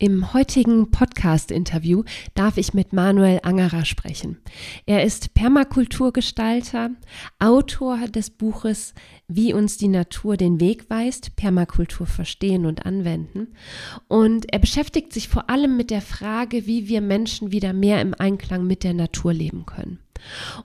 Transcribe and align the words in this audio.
Im 0.00 0.34
heutigen 0.34 0.90
Podcast-Interview 0.90 2.02
darf 2.34 2.56
ich 2.56 2.74
mit 2.74 2.92
Manuel 2.92 3.38
Angerer 3.44 3.84
sprechen. 3.84 4.38
Er 4.86 5.04
ist 5.04 5.34
Permakulturgestalter, 5.34 6.90
Autor 7.38 8.08
des 8.08 8.30
Buches 8.30 8.94
Wie 9.28 9.54
uns 9.54 9.76
die 9.76 9.86
Natur 9.86 10.36
den 10.36 10.58
Weg 10.58 10.90
weist, 10.90 11.36
Permakultur 11.36 12.08
verstehen 12.08 12.66
und 12.66 12.84
anwenden. 12.84 13.54
Und 14.08 14.52
er 14.52 14.58
beschäftigt 14.58 15.12
sich 15.12 15.28
vor 15.28 15.48
allem 15.48 15.76
mit 15.76 15.92
der 15.92 16.02
Frage, 16.02 16.66
wie 16.66 16.88
wir 16.88 17.00
Menschen 17.00 17.52
wieder 17.52 17.72
mehr 17.72 18.00
im 18.00 18.14
Einklang 18.18 18.66
mit 18.66 18.82
der 18.82 18.94
Natur 18.94 19.32
leben 19.32 19.64
können. 19.64 20.00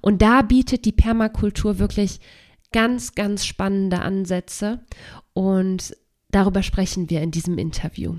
Und 0.02 0.24
da 0.24 0.42
bietet 0.42 0.86
die 0.86 0.92
Permakultur 0.92 1.78
wirklich 1.78 2.20
ganz, 2.72 3.14
ganz 3.14 3.46
spannende 3.46 4.00
Ansätze 4.00 4.80
und 5.34 5.96
darüber 6.32 6.64
sprechen 6.64 7.12
wir 7.12 7.22
in 7.22 7.30
diesem 7.30 7.60
Interview. 7.60 8.16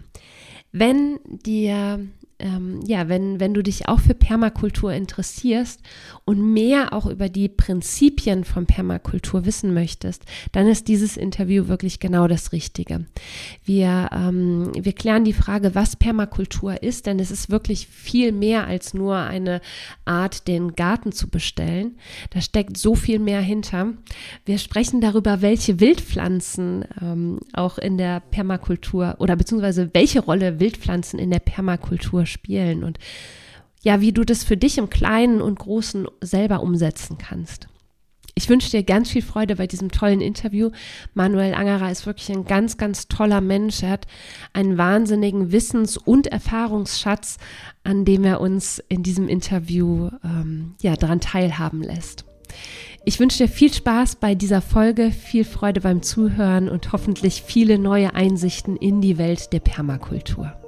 Wenn 0.72 1.18
dir 1.24 2.06
ähm, 2.40 2.80
ja, 2.86 3.08
wenn, 3.08 3.40
wenn 3.40 3.54
du 3.54 3.62
dich 3.62 3.88
auch 3.88 4.00
für 4.00 4.14
Permakultur 4.14 4.92
interessierst 4.92 5.80
und 6.24 6.52
mehr 6.52 6.92
auch 6.92 7.06
über 7.06 7.28
die 7.28 7.48
Prinzipien 7.48 8.44
von 8.44 8.66
Permakultur 8.66 9.44
wissen 9.44 9.74
möchtest, 9.74 10.24
dann 10.52 10.66
ist 10.66 10.88
dieses 10.88 11.16
Interview 11.16 11.68
wirklich 11.68 12.00
genau 12.00 12.28
das 12.28 12.52
Richtige. 12.52 13.06
Wir, 13.64 14.10
ähm, 14.12 14.72
wir 14.74 14.92
klären 14.92 15.24
die 15.24 15.32
Frage, 15.32 15.74
was 15.74 15.96
Permakultur 15.96 16.82
ist, 16.82 17.06
denn 17.06 17.18
es 17.18 17.30
ist 17.30 17.50
wirklich 17.50 17.86
viel 17.86 18.32
mehr 18.32 18.66
als 18.66 18.94
nur 18.94 19.16
eine 19.16 19.60
Art, 20.04 20.48
den 20.48 20.74
Garten 20.74 21.12
zu 21.12 21.28
bestellen. 21.28 21.96
Da 22.30 22.40
steckt 22.40 22.76
so 22.76 22.94
viel 22.94 23.18
mehr 23.18 23.40
hinter. 23.40 23.94
Wir 24.44 24.58
sprechen 24.58 25.00
darüber, 25.00 25.42
welche 25.42 25.80
Wildpflanzen 25.80 26.84
ähm, 27.00 27.40
auch 27.52 27.78
in 27.78 27.98
der 27.98 28.20
Permakultur 28.20 29.16
oder 29.18 29.36
beziehungsweise 29.36 29.90
welche 29.92 30.20
Rolle 30.20 30.60
Wildpflanzen 30.60 31.18
in 31.18 31.30
der 31.30 31.40
Permakultur 31.40 32.26
spielen 32.30 32.84
und 32.84 32.98
ja, 33.82 34.00
wie 34.00 34.12
du 34.12 34.24
das 34.24 34.44
für 34.44 34.56
dich 34.56 34.78
im 34.78 34.90
Kleinen 34.90 35.40
und 35.40 35.58
Großen 35.58 36.06
selber 36.20 36.62
umsetzen 36.62 37.16
kannst. 37.18 37.68
Ich 38.34 38.48
wünsche 38.48 38.70
dir 38.70 38.82
ganz 38.82 39.10
viel 39.10 39.22
Freude 39.22 39.56
bei 39.56 39.66
diesem 39.66 39.90
tollen 39.90 40.20
Interview. 40.20 40.70
Manuel 41.14 41.54
Angerer 41.54 41.90
ist 41.90 42.06
wirklich 42.06 42.30
ein 42.30 42.44
ganz, 42.44 42.78
ganz 42.78 43.08
toller 43.08 43.40
Mensch. 43.40 43.82
Er 43.82 43.90
hat 43.90 44.06
einen 44.52 44.78
wahnsinnigen 44.78 45.52
Wissens- 45.52 45.96
und 45.96 46.26
Erfahrungsschatz, 46.26 47.38
an 47.84 48.04
dem 48.04 48.24
er 48.24 48.40
uns 48.40 48.82
in 48.88 49.02
diesem 49.02 49.28
Interview 49.28 50.10
ähm, 50.24 50.74
ja, 50.80 50.96
daran 50.96 51.20
teilhaben 51.20 51.82
lässt. 51.82 52.24
Ich 53.04 53.18
wünsche 53.18 53.44
dir 53.44 53.48
viel 53.48 53.72
Spaß 53.72 54.16
bei 54.16 54.34
dieser 54.34 54.60
Folge, 54.60 55.10
viel 55.10 55.44
Freude 55.44 55.80
beim 55.80 56.02
Zuhören 56.02 56.68
und 56.68 56.92
hoffentlich 56.92 57.42
viele 57.42 57.78
neue 57.78 58.14
Einsichten 58.14 58.76
in 58.76 59.00
die 59.00 59.18
Welt 59.18 59.52
der 59.52 59.60
Permakultur. 59.60 60.59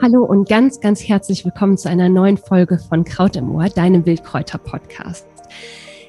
Hallo 0.00 0.24
und 0.24 0.48
ganz, 0.48 0.80
ganz 0.80 1.02
herzlich 1.02 1.44
willkommen 1.44 1.78
zu 1.78 1.88
einer 1.88 2.08
neuen 2.08 2.36
Folge 2.36 2.78
von 2.78 3.04
Kraut 3.04 3.36
im 3.36 3.54
Ohr, 3.54 3.68
deinem 3.68 4.06
Wildkräuter-Podcast. 4.06 5.26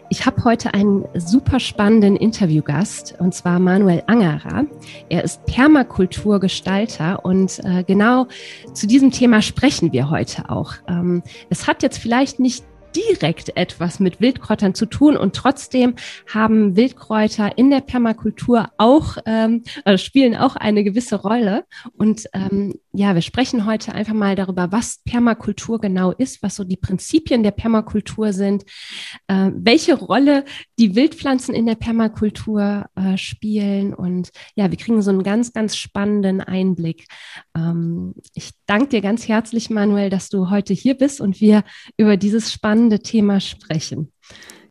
Ich 0.10 0.26
habe 0.26 0.44
heute 0.46 0.74
einen 0.74 1.06
super 1.16 1.60
spannenden 1.60 2.16
Interviewgast 2.16 3.16
und 3.20 3.34
zwar 3.34 3.60
Manuel 3.60 4.04
Angerer. 4.08 4.66
Er 5.10 5.24
ist 5.24 5.46
Permakulturgestalter 5.46 7.26
und 7.26 7.60
äh, 7.66 7.84
genau 7.84 8.28
zu 8.74 8.88
diesem 8.88 9.12
Thema 9.12 9.42
sprechen 9.42 9.92
wir 9.92 10.10
heute 10.10 10.50
auch. 10.50 10.76
Ähm, 10.88 11.24
es 11.50 11.68
hat 11.68 11.84
jetzt 11.84 11.98
vielleicht 11.98 12.40
nicht 12.40 12.64
direkt 12.96 13.56
etwas 13.56 14.00
mit 14.00 14.22
Wildkräutern 14.22 14.74
zu 14.74 14.86
tun 14.86 15.18
und 15.18 15.36
trotzdem 15.36 15.96
haben 16.32 16.76
Wildkräuter 16.76 17.58
in 17.58 17.70
der 17.70 17.82
Permakultur 17.82 18.70
auch, 18.78 19.18
ähm, 19.26 19.64
also 19.86 20.04
spielen 20.04 20.36
auch 20.36 20.56
eine 20.56 20.84
gewisse 20.84 21.18
Rolle. 21.18 21.66
Und 21.98 22.28
ähm, 22.34 22.76
ja, 22.98 23.14
wir 23.14 23.22
sprechen 23.22 23.68
heute 23.68 23.94
einfach 23.94 24.16
mal 24.16 24.36
darüber, 24.36 24.72
was 24.72 25.04
Permakultur 25.06 25.80
genau 25.80 26.12
ist, 26.12 26.42
was 26.42 26.56
so 26.56 26.64
die 26.64 26.78
Prinzipien 26.78 27.44
der 27.44 27.52
Permakultur 27.52 28.34
sind, 28.34 28.64
äh, 29.28 29.52
welche 29.54 29.94
Rolle 29.94 30.46
die 30.80 30.96
Wildpflanzen 30.96 31.54
in 31.54 31.68
der 31.68 31.76
Permakultur 31.76 32.88
äh, 32.96 33.16
spielen. 33.18 33.94
Und 33.94 34.32
ja, 34.56 34.72
wir 34.72 34.78
kriegen 34.80 35.04
so 35.04 35.12
einen 35.12 35.22
ganz, 35.22 35.54
ganz 35.54 35.78
spannenden 35.78 36.42
Einblick. 36.42 37.06
Ähm, 37.56 38.16
ich 38.34 38.50
danke 38.66 38.88
dir 38.88 39.02
ganz 39.02 39.28
herzlich, 39.28 39.70
Manuel, 39.70 40.10
dass 40.10 40.30
du 40.30 40.50
heute 40.50 40.74
hier 40.74 40.96
bist 40.96 41.22
und 41.22 41.40
wir 41.40 41.64
über 41.98 42.18
dieses 42.18 42.52
spannende 42.52 43.02
Thema 43.02 43.40
sprechen. 43.40 44.12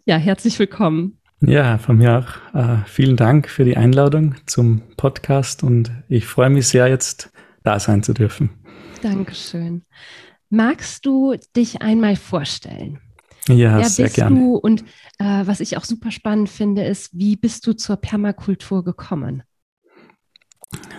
Ja, 0.04 0.16
herzlich 0.16 0.58
willkommen. 0.58 1.20
Ja, 1.42 1.78
von 1.78 1.98
mir 1.98 2.18
auch 2.18 2.56
äh, 2.56 2.78
vielen 2.86 3.16
Dank 3.16 3.48
für 3.48 3.64
die 3.64 3.76
Einladung 3.76 4.34
zum 4.46 4.82
Podcast 4.96 5.62
und 5.62 5.92
ich 6.08 6.26
freue 6.26 6.50
mich 6.50 6.66
sehr, 6.66 6.88
jetzt 6.88 7.30
da 7.66 7.80
sein 7.80 8.02
zu 8.02 8.12
dürfen. 8.12 8.50
Dankeschön. 9.02 9.84
Magst 10.48 11.04
du 11.04 11.34
dich 11.56 11.82
einmal 11.82 12.16
vorstellen? 12.16 13.00
Ja, 13.48 13.78
Wer 13.78 13.88
sehr 13.88 14.06
bist 14.06 14.16
gerne. 14.16 14.36
Du? 14.36 14.56
Und 14.56 14.82
äh, 15.18 15.42
was 15.46 15.60
ich 15.60 15.76
auch 15.76 15.84
super 15.84 16.10
spannend 16.10 16.48
finde, 16.48 16.84
ist, 16.84 17.10
wie 17.12 17.36
bist 17.36 17.66
du 17.66 17.72
zur 17.72 17.96
Permakultur 17.96 18.84
gekommen? 18.84 19.42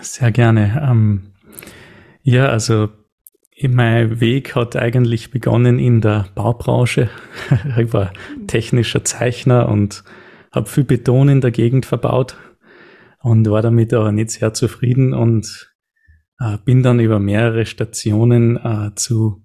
Sehr 0.00 0.30
gerne. 0.30 0.86
Ähm, 0.88 1.32
ja, 2.22 2.48
also 2.48 2.88
mein 3.62 4.20
Weg 4.20 4.54
hat 4.54 4.76
eigentlich 4.76 5.30
begonnen 5.30 5.78
in 5.78 6.00
der 6.00 6.26
Baubranche. 6.34 7.10
ich 7.78 7.92
war 7.92 8.12
technischer 8.46 9.04
Zeichner 9.04 9.68
und 9.68 10.04
habe 10.52 10.68
viel 10.68 10.84
Beton 10.84 11.28
in 11.28 11.40
der 11.40 11.50
Gegend 11.50 11.84
verbaut 11.84 12.36
und 13.20 13.48
war 13.50 13.62
damit 13.62 13.92
aber 13.92 14.12
nicht 14.12 14.30
sehr 14.30 14.54
zufrieden 14.54 15.12
und 15.12 15.67
äh, 16.38 16.58
bin 16.64 16.82
dann 16.82 17.00
über 17.00 17.18
mehrere 17.18 17.66
Stationen 17.66 18.56
äh, 18.56 18.94
zu, 18.94 19.44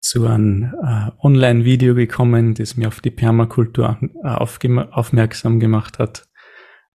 zu 0.00 0.26
einem 0.26 0.74
äh, 0.82 1.10
Online-Video 1.22 1.94
gekommen, 1.94 2.54
das 2.54 2.76
mir 2.76 2.88
auf 2.88 3.00
die 3.00 3.10
Permakultur 3.10 3.98
äh, 4.24 4.28
aufmerksam 4.28 5.60
gemacht 5.60 5.98
hat. 5.98 6.28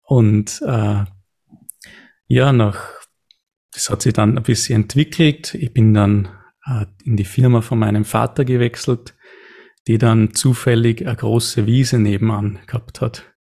Und 0.03 0.61
äh, 0.65 1.05
ja, 2.27 2.53
nach, 2.53 2.83
das 3.73 3.89
hat 3.89 4.01
sich 4.01 4.13
dann 4.13 4.37
ein 4.37 4.43
bisschen 4.43 4.83
entwickelt. 4.83 5.53
Ich 5.55 5.73
bin 5.73 5.93
dann 5.93 6.29
äh, 6.65 6.85
in 7.03 7.15
die 7.15 7.25
Firma 7.25 7.61
von 7.61 7.79
meinem 7.79 8.05
Vater 8.05 8.43
gewechselt, 8.43 9.15
die 9.87 9.97
dann 9.97 10.33
zufällig 10.33 11.05
eine 11.05 11.15
große 11.15 11.65
Wiese 11.65 11.99
nebenan 11.99 12.59
gehabt 12.67 13.01
hat. 13.01 13.33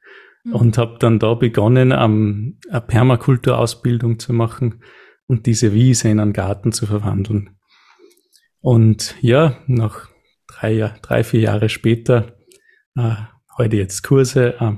Mhm. 0.44 0.54
Und 0.54 0.78
habe 0.78 0.98
dann 0.98 1.18
da 1.18 1.34
begonnen, 1.34 1.92
um, 1.92 2.58
eine 2.70 2.80
Permakulturausbildung 2.80 4.18
zu 4.18 4.32
machen 4.32 4.82
und 5.28 5.46
diese 5.46 5.72
Wiese 5.72 6.08
in 6.08 6.18
einen 6.18 6.32
Garten 6.32 6.72
zu 6.72 6.86
verwandeln. 6.86 7.56
Und 8.60 9.14
ja, 9.20 9.62
nach 9.66 10.08
drei, 10.48 10.94
drei 11.02 11.22
vier 11.22 11.40
Jahre 11.40 11.68
später, 11.68 12.36
äh, 12.96 13.14
heute 13.56 13.76
jetzt 13.76 14.02
Kurse, 14.02 14.56
äh, 14.58 14.72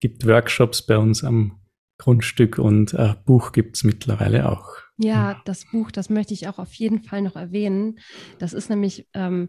gibt 0.00 0.24
Workshops 0.26 0.86
bei 0.86 0.96
uns 0.96 1.24
am 1.24 1.60
Grundstück 1.98 2.58
und 2.58 2.94
äh, 2.94 3.14
Buch 3.24 3.50
gibt's 3.50 3.82
mittlerweile 3.82 4.48
auch. 4.48 4.76
Ja, 4.98 5.40
das 5.44 5.64
Buch, 5.64 5.90
das 5.90 6.10
möchte 6.10 6.34
ich 6.34 6.46
auch 6.46 6.58
auf 6.58 6.74
jeden 6.74 7.02
Fall 7.02 7.22
noch 7.22 7.34
erwähnen. 7.34 7.98
Das 8.38 8.52
ist 8.52 8.68
nämlich, 8.70 9.08
ähm, 9.14 9.48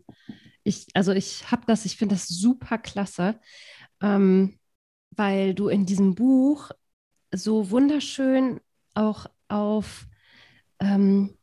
ich, 0.63 0.87
also 0.93 1.11
ich 1.11 1.51
habe 1.51 1.63
das, 1.67 1.85
ich 1.85 1.97
finde 1.97 2.15
das 2.15 2.27
super 2.27 2.77
klasse, 2.77 3.39
ähm, 4.01 4.57
weil 5.11 5.53
du 5.53 5.67
in 5.67 5.85
diesem 5.85 6.15
Buch 6.15 6.71
so 7.31 7.69
wunderschön 7.69 8.59
auch 8.95 9.27
auf 9.47 10.08
ähm, 10.79 11.37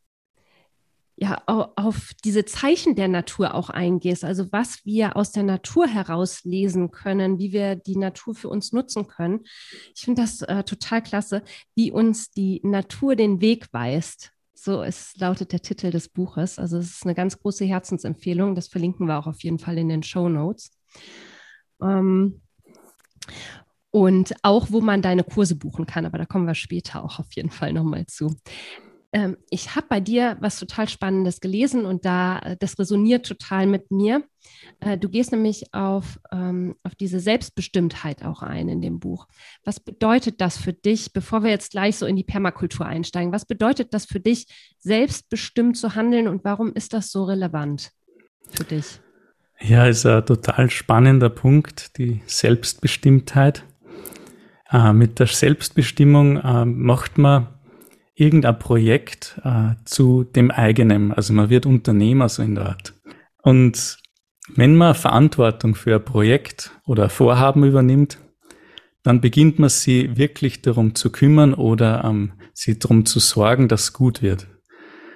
ja, 1.18 1.42
auf 1.46 2.12
diese 2.24 2.44
Zeichen 2.44 2.94
der 2.94 3.08
Natur 3.08 3.54
auch 3.54 3.70
eingehst, 3.70 4.22
also 4.22 4.52
was 4.52 4.84
wir 4.84 5.16
aus 5.16 5.32
der 5.32 5.44
Natur 5.44 5.86
heraus 5.86 6.44
lesen 6.44 6.90
können, 6.90 7.38
wie 7.38 7.52
wir 7.52 7.74
die 7.74 7.96
Natur 7.96 8.34
für 8.34 8.50
uns 8.50 8.72
nutzen 8.72 9.06
können. 9.06 9.44
Ich 9.94 10.02
finde 10.02 10.20
das 10.22 10.42
äh, 10.42 10.62
total 10.64 11.02
klasse, 11.02 11.42
wie 11.74 11.90
uns 11.90 12.30
die 12.32 12.60
Natur 12.62 13.16
den 13.16 13.40
Weg 13.40 13.72
weist. 13.72 14.32
So 14.52 14.82
ist, 14.82 15.18
lautet 15.18 15.52
der 15.52 15.62
Titel 15.62 15.90
des 15.90 16.10
Buches. 16.10 16.58
Also 16.58 16.76
es 16.76 16.90
ist 16.90 17.04
eine 17.04 17.14
ganz 17.14 17.38
große 17.38 17.64
Herzensempfehlung. 17.64 18.54
Das 18.54 18.68
verlinken 18.68 19.06
wir 19.06 19.18
auch 19.18 19.26
auf 19.26 19.42
jeden 19.42 19.58
Fall 19.58 19.78
in 19.78 19.88
den 19.88 20.02
Show 20.02 20.28
Notes. 20.28 20.70
Ähm, 21.80 22.42
und 23.90 24.34
auch, 24.42 24.70
wo 24.70 24.82
man 24.82 25.00
deine 25.00 25.24
Kurse 25.24 25.56
buchen 25.56 25.86
kann, 25.86 26.04
aber 26.04 26.18
da 26.18 26.26
kommen 26.26 26.46
wir 26.46 26.54
später 26.54 27.02
auch 27.02 27.18
auf 27.18 27.32
jeden 27.34 27.50
Fall 27.50 27.72
nochmal 27.72 28.04
zu 28.06 28.36
ähm, 29.16 29.38
ich 29.48 29.74
habe 29.74 29.86
bei 29.88 29.98
dir 29.98 30.36
was 30.40 30.58
total 30.58 30.90
Spannendes 30.90 31.40
gelesen 31.40 31.86
und 31.86 32.04
da, 32.04 32.38
äh, 32.40 32.56
das 32.60 32.78
resoniert 32.78 33.24
total 33.24 33.66
mit 33.66 33.90
mir. 33.90 34.22
Äh, 34.80 34.98
du 34.98 35.08
gehst 35.08 35.32
nämlich 35.32 35.72
auf, 35.72 36.20
ähm, 36.30 36.76
auf 36.82 36.94
diese 36.94 37.18
Selbstbestimmtheit 37.18 38.22
auch 38.22 38.42
ein 38.42 38.68
in 38.68 38.82
dem 38.82 39.00
Buch. 39.00 39.26
Was 39.64 39.80
bedeutet 39.80 40.42
das 40.42 40.58
für 40.58 40.74
dich, 40.74 41.14
bevor 41.14 41.42
wir 41.42 41.48
jetzt 41.50 41.70
gleich 41.70 41.96
so 41.96 42.04
in 42.04 42.16
die 42.16 42.24
Permakultur 42.24 42.84
einsteigen, 42.84 43.32
was 43.32 43.46
bedeutet 43.46 43.94
das 43.94 44.04
für 44.04 44.20
dich, 44.20 44.48
selbstbestimmt 44.80 45.78
zu 45.78 45.94
handeln 45.94 46.28
und 46.28 46.44
warum 46.44 46.74
ist 46.74 46.92
das 46.92 47.10
so 47.10 47.24
relevant 47.24 47.92
für 48.50 48.64
dich? 48.64 49.00
Ja, 49.60 49.86
ist 49.86 50.04
ein 50.04 50.26
total 50.26 50.68
spannender 50.68 51.30
Punkt, 51.30 51.96
die 51.96 52.20
Selbstbestimmtheit. 52.26 53.64
Äh, 54.70 54.92
mit 54.92 55.20
der 55.20 55.26
Selbstbestimmung 55.26 56.36
äh, 56.36 56.66
macht 56.66 57.16
man 57.16 57.55
irgendein 58.16 58.58
Projekt 58.58 59.40
äh, 59.44 59.74
zu 59.84 60.24
dem 60.24 60.50
eigenen. 60.50 61.12
Also 61.12 61.32
man 61.32 61.50
wird 61.50 61.66
Unternehmer 61.66 62.28
so 62.28 62.42
in 62.42 62.54
der 62.54 62.70
Art. 62.70 62.94
Und 63.42 63.98
wenn 64.54 64.74
man 64.74 64.94
Verantwortung 64.94 65.74
für 65.74 65.96
ein 65.96 66.04
Projekt 66.04 66.70
oder 66.86 67.04
ein 67.04 67.10
Vorhaben 67.10 67.64
übernimmt, 67.64 68.18
dann 69.02 69.20
beginnt 69.20 69.58
man 69.58 69.68
sich 69.68 70.16
wirklich 70.16 70.62
darum 70.62 70.94
zu 70.94 71.12
kümmern 71.12 71.54
oder 71.54 72.04
ähm, 72.04 72.32
sich 72.54 72.78
darum 72.78 73.06
zu 73.06 73.20
sorgen, 73.20 73.68
dass 73.68 73.82
es 73.82 73.92
gut 73.92 74.22
wird. 74.22 74.48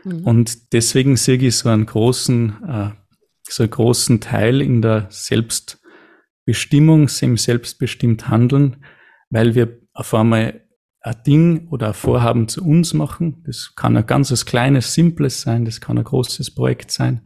Mhm. 0.05 0.25
Und 0.25 0.73
deswegen 0.73 1.17
sehe 1.17 1.39
ich 1.39 1.57
so 1.57 1.71
einen 1.71 1.87
großen, 1.87 2.57
äh, 2.69 2.91
so 3.49 3.63
einen 3.63 3.71
großen 3.71 4.21
Teil 4.21 4.61
in 4.61 4.83
der 4.83 5.07
Selbstbestimmung, 5.09 7.09
im 7.23 7.37
selbstbestimmt 7.37 8.29
Handeln, 8.29 8.85
weil 9.31 9.55
wir 9.55 9.79
auf 9.93 10.13
einmal 10.15 10.61
ein 11.03 11.23
Ding 11.27 11.69
oder 11.69 11.89
ein 11.89 11.95
Vorhaben 11.95 12.49
zu 12.49 12.65
uns 12.65 12.95
machen. 12.95 13.43
Das 13.47 13.75
kann 13.75 13.97
ein 13.97 14.07
ganzes 14.07 14.45
kleines, 14.45 14.95
simples 14.95 15.41
sein, 15.41 15.65
das 15.65 15.81
kann 15.81 15.99
ein 15.99 16.05
großes 16.05 16.55
Projekt 16.55 16.91
sein. 16.91 17.23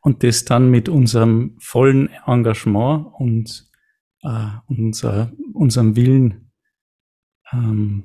Und 0.00 0.22
das 0.22 0.44
dann 0.44 0.70
mit 0.70 0.88
unserem 0.88 1.56
vollen 1.58 2.08
Engagement 2.26 3.08
und 3.18 3.68
äh, 4.22 4.48
unser, 4.66 5.32
unserem 5.52 5.96
Willen 5.96 6.52
ähm, 7.52 8.04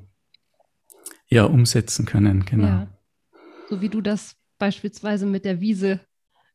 ja, 1.28 1.44
umsetzen 1.44 2.04
können. 2.04 2.44
Genau. 2.44 2.66
Ja. 2.66 2.86
So 3.68 3.80
wie 3.80 3.88
du 3.88 4.00
das 4.00 4.36
beispielsweise 4.58 5.26
mit 5.26 5.44
der 5.44 5.60
Wiese 5.60 6.00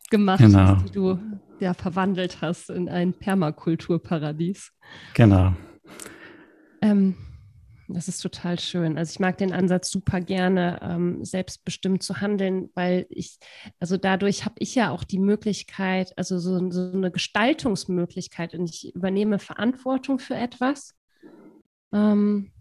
gemacht 0.10 0.40
genau. 0.40 0.60
hast, 0.60 0.88
die 0.88 0.92
du 0.92 1.20
ja 1.60 1.74
verwandelt 1.74 2.42
hast 2.42 2.70
in 2.70 2.90
ein 2.90 3.14
Permakulturparadies. 3.14 4.72
Genau. 5.14 5.54
Ähm, 6.82 7.16
das 7.94 8.08
ist 8.08 8.22
total 8.22 8.60
schön. 8.60 8.98
Also 8.98 9.12
ich 9.12 9.20
mag 9.20 9.38
den 9.38 9.52
Ansatz 9.52 9.90
super 9.90 10.22
gerne, 10.22 10.80
ähm, 10.82 11.26
selbstbestimmt 11.26 12.04
zu 12.04 12.22
handeln, 12.22 12.70
weil 12.76 13.08
ich, 13.10 13.40
also 13.80 13.98
dadurch 13.98 14.46
habe 14.46 14.56
ich 14.60 14.76
ja 14.76 14.92
auch 14.92 15.04
die 15.04 15.18
Möglichkeit, 15.18 16.14
also 16.16 16.38
so, 16.38 16.70
so, 16.72 16.92
eine 16.92 17.12
Gestaltungsmöglichkeit 17.12 18.54
und 18.54 18.70
ich 18.70 18.94
übernehme 18.96 19.40
Verantwortung 19.40 20.20
für 20.20 20.36
etwas 20.36 20.94
ähm, 21.92 22.52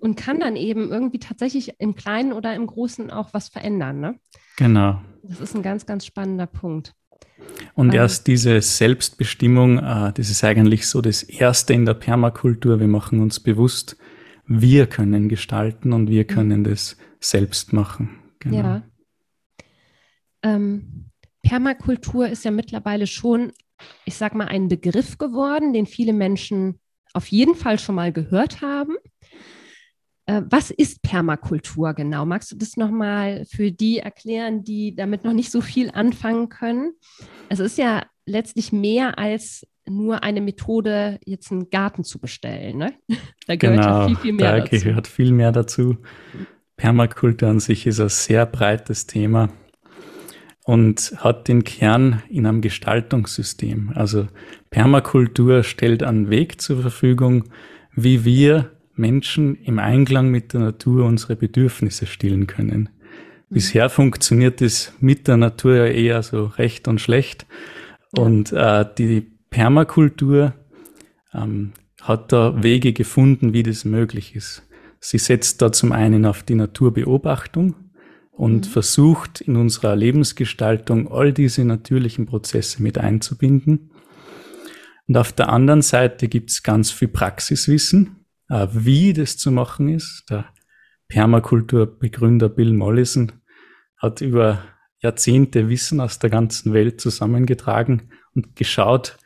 und 0.00 0.16
kann 0.16 0.38
dann 0.38 0.56
eben 0.56 0.92
irgendwie 0.92 1.18
tatsächlich 1.18 1.74
im 1.78 1.94
Kleinen 1.94 2.34
oder 2.34 2.54
im 2.54 2.66
Großen 2.66 3.10
auch 3.10 3.32
was 3.32 3.48
verändern. 3.48 4.00
Ne? 4.00 4.20
Genau. 4.58 5.00
Das 5.22 5.40
ist 5.40 5.56
ein 5.56 5.62
ganz, 5.62 5.86
ganz 5.86 6.04
spannender 6.04 6.46
Punkt. 6.46 6.92
Und 7.72 7.88
ähm, 7.88 8.00
erst 8.00 8.26
diese 8.26 8.60
Selbstbestimmung, 8.60 9.78
äh, 9.78 10.12
das 10.12 10.28
ist 10.28 10.44
eigentlich 10.44 10.86
so 10.86 11.00
das 11.00 11.22
Erste 11.22 11.72
in 11.72 11.86
der 11.86 11.94
Permakultur. 11.94 12.80
Wir 12.80 12.88
machen 12.88 13.20
uns 13.20 13.40
bewusst, 13.40 13.96
wir 14.46 14.86
können 14.86 15.28
gestalten 15.28 15.92
und 15.92 16.08
wir 16.08 16.24
können 16.24 16.60
mhm. 16.60 16.64
das 16.64 16.96
selbst 17.20 17.72
machen. 17.72 18.18
Genau. 18.40 18.56
Ja. 18.56 18.82
Ähm, 20.42 21.10
Permakultur 21.42 22.28
ist 22.28 22.44
ja 22.44 22.50
mittlerweile 22.50 23.06
schon, 23.06 23.52
ich 24.04 24.16
sag 24.16 24.34
mal, 24.34 24.48
ein 24.48 24.68
Begriff 24.68 25.18
geworden, 25.18 25.72
den 25.72 25.86
viele 25.86 26.12
Menschen 26.12 26.78
auf 27.12 27.28
jeden 27.28 27.54
Fall 27.54 27.78
schon 27.78 27.94
mal 27.94 28.12
gehört 28.12 28.60
haben. 28.60 28.96
Äh, 30.26 30.42
was 30.48 30.70
ist 30.70 31.02
Permakultur 31.02 31.94
genau? 31.94 32.24
Magst 32.24 32.50
du 32.50 32.56
das 32.56 32.76
nochmal 32.76 33.44
für 33.46 33.70
die 33.70 33.98
erklären, 33.98 34.64
die 34.64 34.94
damit 34.94 35.24
noch 35.24 35.32
nicht 35.32 35.50
so 35.50 35.60
viel 35.60 35.90
anfangen 35.90 36.48
können? 36.48 36.92
Es 37.48 37.60
ist 37.60 37.78
ja 37.78 38.04
letztlich 38.26 38.72
mehr 38.72 39.18
als 39.18 39.66
nur 39.88 40.22
eine 40.22 40.40
Methode, 40.40 41.18
jetzt 41.24 41.52
einen 41.52 41.70
Garten 41.70 42.04
zu 42.04 42.18
bestellen. 42.18 42.78
Ne? 42.78 42.94
Da 43.46 43.56
gehört 43.56 43.82
genau, 43.82 44.00
ja 44.00 44.06
viel, 44.06 44.16
viel 44.16 44.32
mehr 44.32 44.52
da 44.52 44.58
dazu. 44.60 44.76
Da 44.76 44.84
gehört 44.84 45.06
viel 45.06 45.32
mehr 45.32 45.52
dazu. 45.52 45.96
Permakultur 46.76 47.48
an 47.48 47.60
sich 47.60 47.86
ist 47.86 48.00
ein 48.00 48.08
sehr 48.08 48.46
breites 48.46 49.06
Thema 49.06 49.50
und 50.64 51.14
hat 51.18 51.46
den 51.46 51.62
Kern 51.62 52.22
in 52.28 52.46
einem 52.46 52.62
Gestaltungssystem. 52.62 53.92
Also 53.94 54.28
Permakultur 54.70 55.62
stellt 55.62 56.02
einen 56.02 56.30
Weg 56.30 56.60
zur 56.60 56.80
Verfügung, 56.80 57.44
wie 57.94 58.24
wir 58.24 58.70
Menschen 58.94 59.56
im 59.56 59.78
Einklang 59.78 60.30
mit 60.30 60.52
der 60.52 60.60
Natur 60.60 61.04
unsere 61.04 61.36
Bedürfnisse 61.36 62.06
stillen 62.06 62.46
können. 62.46 62.88
Mhm. 63.50 63.54
Bisher 63.54 63.90
funktioniert 63.90 64.62
es 64.62 64.94
mit 65.00 65.28
der 65.28 65.36
Natur 65.36 65.76
ja 65.76 65.86
eher 65.86 66.22
so 66.22 66.46
recht 66.46 66.88
und 66.88 67.00
schlecht. 67.00 67.46
Und 68.16 68.52
äh, 68.52 68.86
die 68.96 69.33
Permakultur 69.54 70.52
ähm, 71.32 71.74
hat 72.02 72.32
da 72.32 72.60
Wege 72.64 72.92
gefunden, 72.92 73.52
wie 73.52 73.62
das 73.62 73.84
möglich 73.84 74.34
ist. 74.34 74.66
Sie 74.98 75.18
setzt 75.18 75.62
da 75.62 75.70
zum 75.70 75.92
einen 75.92 76.26
auf 76.26 76.42
die 76.42 76.56
Naturbeobachtung 76.56 77.76
und 78.32 78.66
mhm. 78.66 78.68
versucht 78.68 79.42
in 79.42 79.54
unserer 79.54 79.94
Lebensgestaltung 79.94 81.06
all 81.06 81.32
diese 81.32 81.64
natürlichen 81.64 82.26
Prozesse 82.26 82.82
mit 82.82 82.98
einzubinden. 82.98 83.92
Und 85.06 85.16
auf 85.16 85.30
der 85.30 85.50
anderen 85.50 85.82
Seite 85.82 86.26
gibt 86.26 86.50
es 86.50 86.64
ganz 86.64 86.90
viel 86.90 87.06
Praxiswissen, 87.06 88.26
äh, 88.48 88.66
wie 88.72 89.12
das 89.12 89.36
zu 89.36 89.52
machen 89.52 89.88
ist. 89.88 90.24
Der 90.30 90.46
Permakulturbegründer 91.06 92.48
Bill 92.48 92.72
Mollison 92.72 93.30
hat 93.98 94.20
über 94.20 94.64
Jahrzehnte 94.98 95.68
Wissen 95.68 96.00
aus 96.00 96.18
der 96.18 96.30
ganzen 96.30 96.72
Welt 96.72 97.00
zusammengetragen 97.00 98.10
und 98.34 98.56
geschaut, 98.56 99.16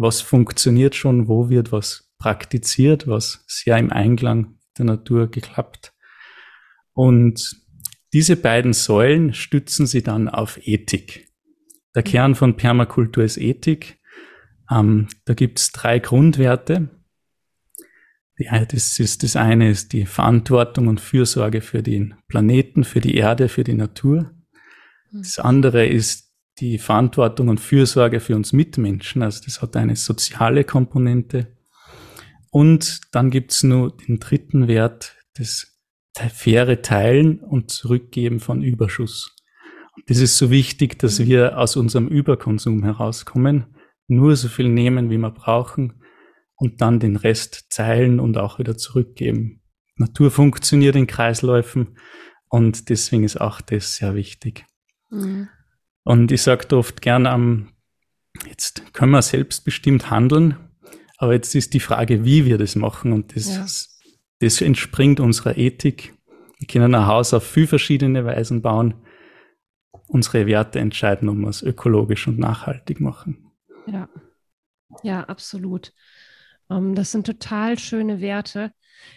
was 0.00 0.22
funktioniert 0.22 0.94
schon, 0.94 1.28
wo 1.28 1.50
wird 1.50 1.72
was 1.72 2.10
praktiziert, 2.18 3.06
was 3.06 3.44
sehr 3.46 3.76
im 3.76 3.92
Einklang 3.92 4.38
mit 4.38 4.78
der 4.78 4.86
Natur 4.86 5.30
geklappt. 5.30 5.92
Und 6.94 7.56
diese 8.14 8.36
beiden 8.36 8.72
Säulen 8.72 9.34
stützen 9.34 9.86
sie 9.86 10.02
dann 10.02 10.28
auf 10.28 10.58
Ethik. 10.66 11.28
Der 11.94 12.02
Kern 12.02 12.34
von 12.34 12.56
Permakultur 12.56 13.24
ist 13.24 13.36
Ethik. 13.36 13.98
Ähm, 14.70 15.08
da 15.26 15.34
gibt 15.34 15.58
es 15.58 15.72
drei 15.72 15.98
Grundwerte. 15.98 16.88
Das, 18.70 18.98
ist, 18.98 19.22
das 19.22 19.36
eine 19.36 19.68
ist 19.68 19.92
die 19.92 20.06
Verantwortung 20.06 20.88
und 20.88 20.98
Fürsorge 20.98 21.60
für 21.60 21.82
den 21.82 22.14
Planeten, 22.26 22.84
für 22.84 23.00
die 23.00 23.16
Erde, 23.16 23.50
für 23.50 23.64
die 23.64 23.74
Natur. 23.74 24.30
Das 25.12 25.38
andere 25.38 25.86
ist 25.86 26.29
die 26.60 26.78
Verantwortung 26.78 27.48
und 27.48 27.60
Fürsorge 27.60 28.20
für 28.20 28.36
uns 28.36 28.52
Mitmenschen. 28.52 29.22
Also 29.22 29.40
das 29.44 29.62
hat 29.62 29.76
eine 29.76 29.96
soziale 29.96 30.64
Komponente. 30.64 31.56
Und 32.50 33.00
dann 33.12 33.30
gibt's 33.30 33.62
nur 33.62 33.96
den 33.96 34.18
dritten 34.18 34.68
Wert, 34.68 35.16
das 35.34 35.78
faire 36.16 36.82
Teilen 36.82 37.40
und 37.40 37.70
Zurückgeben 37.70 38.40
von 38.40 38.62
Überschuss. 38.62 39.36
Und 39.96 40.10
das 40.10 40.18
ist 40.18 40.36
so 40.36 40.50
wichtig, 40.50 40.98
dass 40.98 41.18
mhm. 41.18 41.26
wir 41.26 41.58
aus 41.58 41.76
unserem 41.76 42.08
Überkonsum 42.08 42.82
herauskommen, 42.84 43.76
nur 44.06 44.36
so 44.36 44.48
viel 44.48 44.68
nehmen, 44.68 45.10
wie 45.10 45.18
wir 45.18 45.30
brauchen 45.30 46.02
und 46.56 46.80
dann 46.80 47.00
den 47.00 47.16
Rest 47.16 47.70
teilen 47.70 48.20
und 48.20 48.36
auch 48.36 48.58
wieder 48.58 48.76
zurückgeben. 48.76 49.62
Natur 49.96 50.30
funktioniert 50.30 50.96
in 50.96 51.06
Kreisläufen 51.06 51.98
und 52.48 52.88
deswegen 52.88 53.24
ist 53.24 53.40
auch 53.40 53.60
das 53.60 53.96
sehr 53.96 54.14
wichtig. 54.14 54.66
Mhm. 55.10 55.48
Und 56.04 56.32
ich 56.32 56.42
sage 56.42 56.76
oft 56.76 57.02
gern, 57.02 57.26
ähm, 57.26 57.68
jetzt 58.46 58.92
können 58.92 59.12
wir 59.12 59.22
selbstbestimmt 59.22 60.10
handeln, 60.10 60.56
aber 61.18 61.34
jetzt 61.34 61.54
ist 61.54 61.74
die 61.74 61.80
Frage, 61.80 62.24
wie 62.24 62.44
wir 62.46 62.58
das 62.58 62.76
machen. 62.76 63.12
Und 63.12 63.36
das, 63.36 63.48
ja. 63.54 63.66
das 64.40 64.60
entspringt 64.60 65.20
unserer 65.20 65.56
Ethik. 65.56 66.14
Wir 66.58 66.66
können 66.66 66.94
ein 66.94 67.06
Haus 67.06 67.34
auf 67.34 67.46
viel 67.46 67.66
verschiedene 67.66 68.24
Weisen 68.24 68.62
bauen. 68.62 68.94
Unsere 70.08 70.46
Werte 70.46 70.78
entscheiden, 70.80 71.28
ob 71.28 71.36
wir 71.36 71.48
es 71.48 71.62
ökologisch 71.62 72.26
und 72.26 72.38
nachhaltig 72.38 73.00
machen. 73.00 73.50
Ja, 73.86 74.08
ja, 75.02 75.24
absolut. 75.24 75.92
Um, 76.68 76.88
ähm, 76.88 76.94
das 76.94 77.12
sind 77.12 77.26
total 77.26 77.78
schöne 77.78 78.20
Werte. 78.20 78.72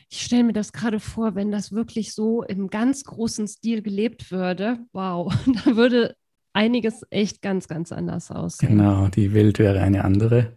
Ich 0.09 0.21
stelle 0.21 0.43
mir 0.43 0.53
das 0.53 0.71
gerade 0.71 0.99
vor, 0.99 1.35
wenn 1.35 1.51
das 1.51 1.71
wirklich 1.71 2.13
so 2.13 2.43
im 2.43 2.69
ganz 2.69 3.03
großen 3.03 3.47
Stil 3.47 3.81
gelebt 3.81 4.31
würde. 4.31 4.79
Wow, 4.91 5.33
da 5.65 5.75
würde 5.75 6.15
einiges 6.53 7.05
echt 7.09 7.41
ganz, 7.41 7.67
ganz 7.67 7.91
anders 7.91 8.31
aussehen. 8.31 8.77
Genau, 8.77 9.07
die 9.07 9.33
Welt 9.33 9.59
wäre 9.59 9.81
eine 9.81 10.05
andere. 10.05 10.53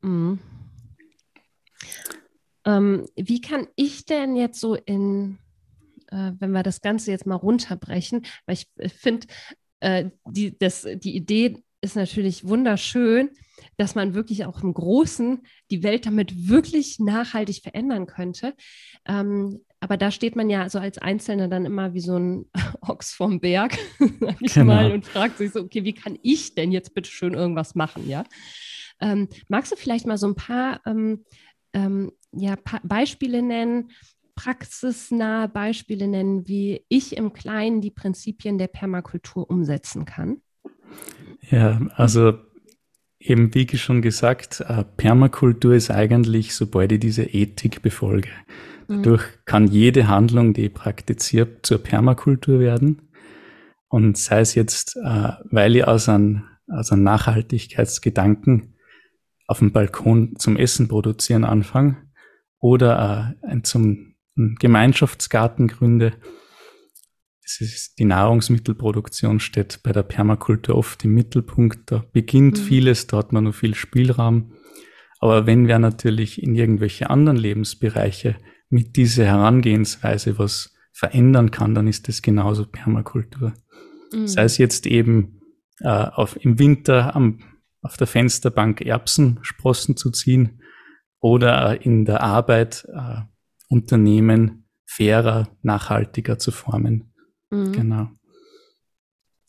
Mhm. 0.00 0.38
Ähm, 2.64 3.06
wie 3.16 3.40
kann 3.40 3.66
ich 3.76 4.04
denn 4.04 4.36
jetzt 4.36 4.60
so 4.60 4.74
in, 4.74 5.38
äh, 6.08 6.32
wenn 6.38 6.52
wir 6.52 6.62
das 6.62 6.80
Ganze 6.80 7.10
jetzt 7.10 7.26
mal 7.26 7.34
runterbrechen, 7.34 8.24
weil 8.46 8.54
ich 8.54 8.66
äh, 8.76 8.88
finde, 8.88 9.26
äh, 9.80 10.10
die, 10.26 10.56
die 10.58 11.16
Idee 11.16 11.62
ist 11.80 11.96
natürlich 11.96 12.46
wunderschön, 12.46 13.30
dass 13.76 13.94
man 13.94 14.14
wirklich 14.14 14.44
auch 14.44 14.62
im 14.62 14.72
Großen 14.72 15.42
die 15.70 15.82
Welt 15.82 16.06
damit 16.06 16.48
wirklich 16.48 17.00
nachhaltig 17.00 17.62
verändern 17.62 18.06
könnte. 18.06 18.54
Ähm, 19.06 19.60
aber 19.82 19.96
da 19.96 20.12
steht 20.12 20.36
man 20.36 20.48
ja 20.48 20.68
so 20.68 20.78
als 20.78 20.98
Einzelner 20.98 21.48
dann 21.48 21.66
immer 21.66 21.92
wie 21.92 22.00
so 22.00 22.16
ein 22.16 22.46
Ochs 22.82 23.12
vom 23.12 23.40
Berg, 23.40 23.76
sag 24.20 24.40
ich 24.40 24.54
genau. 24.54 24.66
mal, 24.74 24.92
und 24.92 25.04
fragt 25.04 25.38
sich 25.38 25.50
so, 25.50 25.60
okay, 25.60 25.82
wie 25.82 25.92
kann 25.92 26.16
ich 26.22 26.54
denn 26.54 26.70
jetzt 26.70 26.94
bitte 26.94 27.10
schön 27.10 27.34
irgendwas 27.34 27.74
machen, 27.74 28.08
ja? 28.08 28.22
Ähm, 29.00 29.28
magst 29.48 29.72
du 29.72 29.76
vielleicht 29.76 30.06
mal 30.06 30.18
so 30.18 30.28
ein 30.28 30.36
paar 30.36 30.80
ähm, 30.86 31.24
ähm, 31.72 32.12
ja, 32.30 32.54
Beispiele 32.84 33.42
nennen, 33.42 33.90
praxisnahe 34.36 35.48
Beispiele 35.48 36.06
nennen, 36.06 36.46
wie 36.46 36.84
ich 36.88 37.16
im 37.16 37.32
Kleinen 37.32 37.80
die 37.80 37.90
Prinzipien 37.90 38.58
der 38.58 38.68
Permakultur 38.68 39.50
umsetzen 39.50 40.04
kann? 40.04 40.42
Ja, 41.50 41.80
also 41.96 42.34
eben 43.18 43.52
wie 43.52 43.66
schon 43.76 44.00
gesagt, 44.00 44.60
äh, 44.60 44.84
Permakultur 44.96 45.74
ist 45.74 45.90
eigentlich, 45.90 46.54
sobald 46.54 46.92
ich 46.92 47.00
diese 47.00 47.24
Ethik 47.24 47.82
befolge. 47.82 48.28
Mhm. 48.92 49.02
Dadurch 49.02 49.24
kann 49.44 49.66
jede 49.66 50.08
Handlung, 50.08 50.52
die 50.52 50.66
ich 50.66 50.74
praktiziere, 50.74 51.62
zur 51.62 51.78
Permakultur 51.78 52.60
werden. 52.60 53.08
Und 53.88 54.16
sei 54.16 54.40
es 54.40 54.54
jetzt, 54.54 54.96
äh, 54.96 55.32
weil 55.50 55.76
ich 55.76 55.86
aus 55.86 56.08
einem, 56.08 56.44
aus 56.66 56.92
einem 56.92 57.02
Nachhaltigkeitsgedanken 57.02 58.74
auf 59.46 59.58
dem 59.58 59.72
Balkon 59.72 60.36
zum 60.36 60.56
Essen 60.56 60.88
produzieren 60.88 61.44
anfange 61.44 61.96
oder 62.58 63.34
äh, 63.42 63.60
zum 63.62 64.14
Gemeinschaftsgarten 64.34 65.68
gründe. 65.68 66.14
Das 67.42 67.60
ist 67.60 67.98
die 67.98 68.06
Nahrungsmittelproduktion 68.06 69.40
steht 69.40 69.80
bei 69.82 69.92
der 69.92 70.04
Permakultur 70.04 70.76
oft 70.76 71.04
im 71.04 71.12
Mittelpunkt. 71.12 71.90
Da 71.90 72.04
beginnt 72.12 72.58
mhm. 72.58 72.62
vieles, 72.62 73.08
da 73.08 73.18
hat 73.18 73.32
man 73.32 73.44
noch 73.44 73.54
viel 73.54 73.74
Spielraum. 73.74 74.54
Aber 75.20 75.46
wenn 75.46 75.68
wer 75.68 75.78
natürlich 75.78 76.42
in 76.42 76.54
irgendwelche 76.54 77.10
anderen 77.10 77.36
Lebensbereiche 77.36 78.36
mit 78.72 78.96
dieser 78.96 79.26
Herangehensweise 79.26 80.38
was 80.38 80.74
verändern 80.92 81.50
kann, 81.50 81.74
dann 81.74 81.86
ist 81.86 82.08
das 82.08 82.22
genauso 82.22 82.66
Permakultur. 82.66 83.52
Mhm. 84.12 84.26
Sei 84.26 84.44
es 84.44 84.58
jetzt 84.58 84.86
eben 84.86 85.40
äh, 85.80 85.88
auf, 85.88 86.42
im 86.42 86.58
Winter 86.58 87.14
am, 87.14 87.40
auf 87.82 87.96
der 87.96 88.06
Fensterbank 88.06 88.80
Erbsensprossen 88.80 89.96
zu 89.96 90.10
ziehen 90.10 90.62
oder 91.20 91.72
äh, 91.72 91.84
in 91.84 92.04
der 92.04 92.22
Arbeit 92.22 92.86
äh, 92.92 93.20
Unternehmen 93.68 94.64
fairer, 94.86 95.48
nachhaltiger 95.62 96.38
zu 96.38 96.50
formen. 96.50 97.12
Mhm. 97.50 97.72
Genau. 97.72 98.08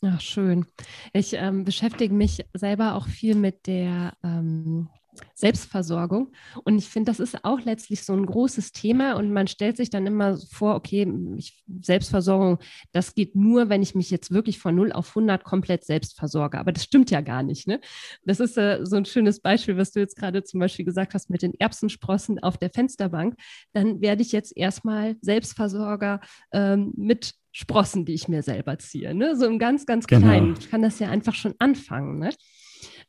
Ach, 0.02 0.20
schön. 0.20 0.66
Ich 1.14 1.32
ähm, 1.32 1.64
beschäftige 1.64 2.12
mich 2.12 2.44
selber 2.52 2.94
auch 2.94 3.06
viel 3.06 3.34
mit 3.34 3.66
der 3.66 4.14
ähm, 4.22 4.90
Selbstversorgung. 5.34 6.32
Und 6.64 6.78
ich 6.78 6.88
finde, 6.88 7.10
das 7.10 7.20
ist 7.20 7.44
auch 7.44 7.60
letztlich 7.60 8.04
so 8.04 8.12
ein 8.12 8.26
großes 8.26 8.72
Thema. 8.72 9.14
Und 9.14 9.32
man 9.32 9.46
stellt 9.46 9.76
sich 9.76 9.90
dann 9.90 10.06
immer 10.06 10.36
vor, 10.36 10.74
okay, 10.74 11.10
ich, 11.36 11.64
Selbstversorgung, 11.80 12.58
das 12.92 13.14
geht 13.14 13.34
nur, 13.36 13.68
wenn 13.68 13.82
ich 13.82 13.94
mich 13.94 14.10
jetzt 14.10 14.30
wirklich 14.30 14.58
von 14.58 14.74
0 14.74 14.92
auf 14.92 15.08
100 15.10 15.44
komplett 15.44 15.84
selbst 15.84 16.18
versorge. 16.18 16.58
Aber 16.58 16.72
das 16.72 16.84
stimmt 16.84 17.10
ja 17.10 17.20
gar 17.20 17.42
nicht. 17.42 17.66
Ne? 17.66 17.80
Das 18.24 18.40
ist 18.40 18.56
äh, 18.56 18.80
so 18.84 18.96
ein 18.96 19.04
schönes 19.04 19.40
Beispiel, 19.40 19.76
was 19.76 19.92
du 19.92 20.00
jetzt 20.00 20.16
gerade 20.16 20.44
zum 20.44 20.60
Beispiel 20.60 20.84
gesagt 20.84 21.14
hast 21.14 21.30
mit 21.30 21.42
den 21.42 21.54
Erbsensprossen 21.58 22.38
auf 22.42 22.58
der 22.58 22.70
Fensterbank. 22.70 23.34
Dann 23.72 24.00
werde 24.00 24.22
ich 24.22 24.32
jetzt 24.32 24.56
erstmal 24.56 25.16
Selbstversorger 25.20 26.20
ähm, 26.52 26.92
mit 26.96 27.34
Sprossen, 27.52 28.04
die 28.04 28.14
ich 28.14 28.26
mir 28.26 28.42
selber 28.42 28.78
ziehe. 28.78 29.14
Ne? 29.14 29.36
So 29.36 29.46
im 29.46 29.60
ganz, 29.60 29.86
ganz 29.86 30.06
genau. 30.06 30.26
kleinen. 30.26 30.54
Ich 30.58 30.70
kann 30.70 30.82
das 30.82 30.98
ja 30.98 31.08
einfach 31.08 31.34
schon 31.34 31.54
anfangen. 31.60 32.18
Ne? 32.18 32.30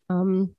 Ähm, 0.09 0.55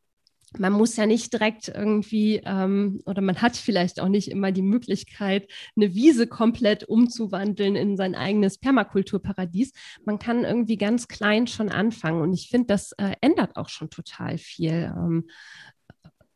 man 0.59 0.73
muss 0.73 0.97
ja 0.97 1.07
nicht 1.07 1.33
direkt 1.33 1.69
irgendwie 1.69 2.43
ähm, 2.45 3.01
oder 3.07 3.23
man 3.23 3.41
hat 3.43 3.57
vielleicht 3.57 4.01
auch 4.01 4.09
nicht 4.09 4.31
immer 4.31 4.53
die 4.53 4.63
Möglichkeit, 4.63 5.51
eine 5.77 5.95
Wiese 5.95 6.27
komplett 6.27 6.85
umzuwandeln 6.85 7.77
in 7.77 7.97
sein 7.97 8.15
eigenes 8.15 8.59
Permakulturparadies. 8.59 9.73
Man 10.05 10.19
kann 10.19 10.45
irgendwie 10.45 10.77
ganz 10.77 11.09
klein 11.09 11.47
schon 11.47 11.69
anfangen 11.69 12.21
und 12.23 12.33
ich 12.33 12.49
finde, 12.49 12.69
das 12.69 12.93
äh, 12.93 13.13
ändert 13.21 13.57
auch 13.57 13.69
schon 13.69 13.91
total 13.91 14.39
viel. 14.39 14.93
Ähm, 14.97 15.29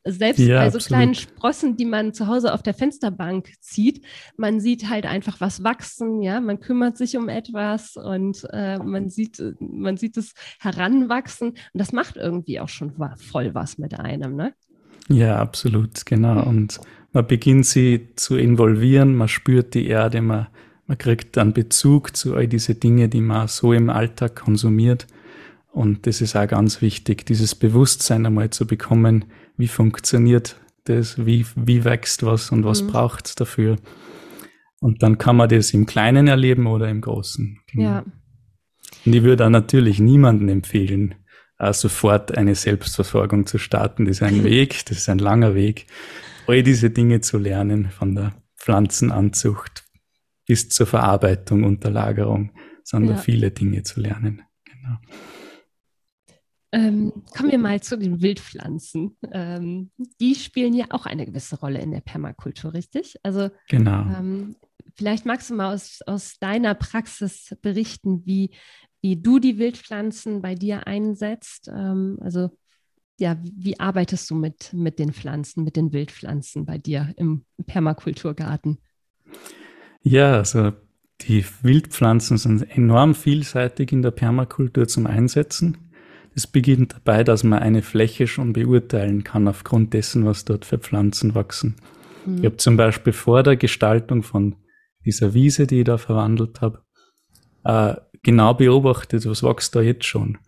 selbst 0.05 0.41
ja, 0.41 0.61
bei 0.61 0.71
so 0.71 0.79
absolut. 0.79 0.87
kleinen 0.87 1.15
Sprossen, 1.15 1.77
die 1.77 1.85
man 1.85 2.15
zu 2.15 2.27
Hause 2.27 2.55
auf 2.55 2.63
der 2.63 2.75
Fensterbank 2.75 3.51
zieht, 3.61 4.05
man 4.37 4.61
sieht 4.61 4.89
halt 4.89 5.07
einfach 5.07 5.41
was 5.41 5.63
wachsen, 5.63 6.23
ja, 6.23 6.41
man 6.41 6.61
kümmert 6.61 6.97
sich 6.97 7.17
um 7.17 7.29
etwas 7.29 7.97
und 7.97 8.47
äh, 8.53 8.79
man 8.79 9.09
sieht, 9.11 9.43
man 9.61 9.97
sieht 9.97 10.17
es 10.17 10.33
heranwachsen 10.59 11.51
und 11.51 11.59
das 11.75 11.93
macht 11.93 12.17
irgendwie 12.17 12.61
auch 12.61 12.69
schon 12.69 12.95
voll 13.17 13.55
was 13.55 13.79
mit 13.79 13.99
einem, 13.99 14.37
ne? 14.37 14.55
Ja, 15.09 15.39
absolut, 15.39 16.07
genau. 16.07 16.45
Und 16.45 16.81
man 17.13 17.27
beginnt 17.27 17.67
sie 17.67 18.09
zu 18.15 18.37
involvieren, 18.37 19.17
man 19.17 19.29
spürt 19.29 19.75
die 19.75 19.89
Erde, 19.89 20.23
man, 20.23 20.47
man 20.87 20.99
kriegt 20.99 21.37
dann 21.37 21.53
Bezug 21.53 22.17
zu 22.17 22.37
all 22.37 22.47
diese 22.47 22.77
Dinge, 22.77 23.09
die 23.09 23.21
man 23.21 23.49
so 23.49 23.73
im 23.73 23.91
Alltag 23.91 24.37
konsumiert. 24.37 25.07
Und 25.73 26.07
das 26.07 26.21
ist 26.21 26.37
auch 26.37 26.49
ganz 26.49 26.83
wichtig, 26.83 27.25
dieses 27.27 27.55
Bewusstsein 27.55 28.27
einmal 28.27 28.51
zu 28.51 28.67
bekommen, 28.67 29.27
wie 29.57 29.69
funktioniert 29.69 30.57
das, 30.85 31.25
wie, 31.25 31.47
wie 31.55 31.85
wächst 31.85 32.25
was 32.25 32.51
und 32.51 32.65
was 32.65 32.83
mhm. 32.83 32.89
braucht 32.89 33.27
es 33.27 33.35
dafür. 33.35 33.77
Und 34.81 35.03
dann 35.03 35.19
kann 35.19 35.37
man 35.37 35.49
das 35.49 35.73
im 35.73 35.87
Kleinen 35.87 36.27
erleben 36.27 36.67
oder 36.67 36.89
im 36.89 37.01
Großen. 37.01 37.59
Genau. 37.71 37.85
Ja. 37.85 38.05
Und 39.05 39.15
ich 39.15 39.23
würde 39.23 39.47
auch 39.47 39.51
natürlich 39.51 40.01
niemandem 40.01 40.49
empfehlen, 40.49 41.15
äh, 41.59 41.73
sofort 41.73 42.37
eine 42.37 42.55
Selbstversorgung 42.55 43.47
zu 43.47 43.59
starten. 43.59 44.07
Das 44.07 44.17
ist 44.17 44.23
ein 44.23 44.43
Weg, 44.45 44.85
das 44.87 44.99
ist 44.99 45.09
ein 45.09 45.19
langer 45.19 45.55
Weg, 45.55 45.87
all 46.47 46.63
diese 46.63 46.91
Dinge 46.91 47.21
zu 47.21 47.39
lernen, 47.39 47.91
von 47.91 48.15
der 48.15 48.33
Pflanzenanzucht 48.57 49.85
bis 50.47 50.69
zur 50.69 50.87
Verarbeitung 50.87 51.63
und 51.65 51.85
der 51.85 51.93
Lagerung, 51.93 52.51
sondern 52.83 53.17
ja. 53.17 53.23
viele 53.23 53.51
Dinge 53.53 53.83
zu 53.83 54.01
lernen. 54.01 54.43
Genau. 54.65 54.97
Ähm, 56.73 57.25
kommen 57.37 57.51
wir 57.51 57.59
mal 57.59 57.81
zu 57.81 57.99
den 57.99 58.23
Wildpflanzen. 58.23 59.17
Ähm, 59.33 59.91
die 60.21 60.35
spielen 60.37 60.73
ja 60.73 60.87
auch 60.91 61.07
eine 61.07 61.27
gewisse 61.27 61.59
Rolle 61.59 61.81
in 61.81 61.91
der 61.91 62.01
Permakultur, 62.01 62.75
richtig? 62.75 63.17
Also 63.23 63.51
genau. 63.69 64.03
Ähm, 64.03 64.57
vielleicht 64.95 65.27
magst 65.27 65.51
du 65.51 65.55
mal 65.55 65.75
aus, 65.75 66.01
aus 66.07 66.39
deiner 66.39 66.75
Praxis 66.75 67.57
berichten, 67.61 68.23
wie, 68.25 68.51
wie 69.01 69.21
du 69.21 69.41
die 69.41 69.59
Wildpflanzen 69.59 70.43
bei 70.43 70.55
dir 70.55 70.87
einsetzt. 70.87 71.69
Ähm, 71.69 72.19
also 72.21 72.51
ja, 73.19 73.37
wie 73.43 73.79
arbeitest 73.79 74.31
du 74.31 74.35
mit, 74.35 74.73
mit 74.73 74.99
den 74.99 75.13
Pflanzen, 75.13 75.65
mit 75.65 75.77
den 75.77 75.93
Wildpflanzen 75.93 76.65
bei 76.65 76.79
dir 76.79 77.13
im 77.17 77.45
Permakulturgarten? 77.67 78.79
Ja, 80.03 80.37
also 80.37 80.73
die 81.23 81.45
Wildpflanzen 81.63 82.39
sind 82.39 82.63
enorm 82.71 83.15
vielseitig 83.15 83.93
in 83.93 84.03
der 84.03 84.13
Permakultur 84.13 84.89
zum 84.89 85.07
Einsetzen. 85.07 85.90
Es 86.35 86.47
beginnt 86.47 86.95
dabei, 86.95 87.25
dass 87.25 87.45
man 87.45 87.59
eine 87.59 87.83
Fläche 87.83 88.27
schon 88.27 88.53
beurteilen 88.53 89.25
kann 89.25 89.49
aufgrund 89.49 89.95
dessen, 89.95 90.25
was 90.25 90.45
dort 90.45 90.65
für 90.65 90.79
Pflanzen 90.79 91.35
wachsen. 91.35 91.77
Mhm. 92.25 92.39
Ich 92.39 92.45
habe 92.45 92.57
zum 92.57 92.77
Beispiel 92.77 93.13
vor 93.13 93.43
der 93.43 93.57
Gestaltung 93.57 94.23
von 94.23 94.57
dieser 95.05 95.35
Wiese, 95.35 95.67
die 95.67 95.81
ich 95.81 95.85
da 95.85 95.99
verwandelt 95.99 96.61
habe, 96.61 96.83
äh, 97.65 97.97
genau 98.23 98.55
beobachtet, 98.55 99.27
was 99.27 99.43
wächst 99.43 99.75
da 99.75 99.81
jetzt 99.81 100.05
schon. 100.05 100.39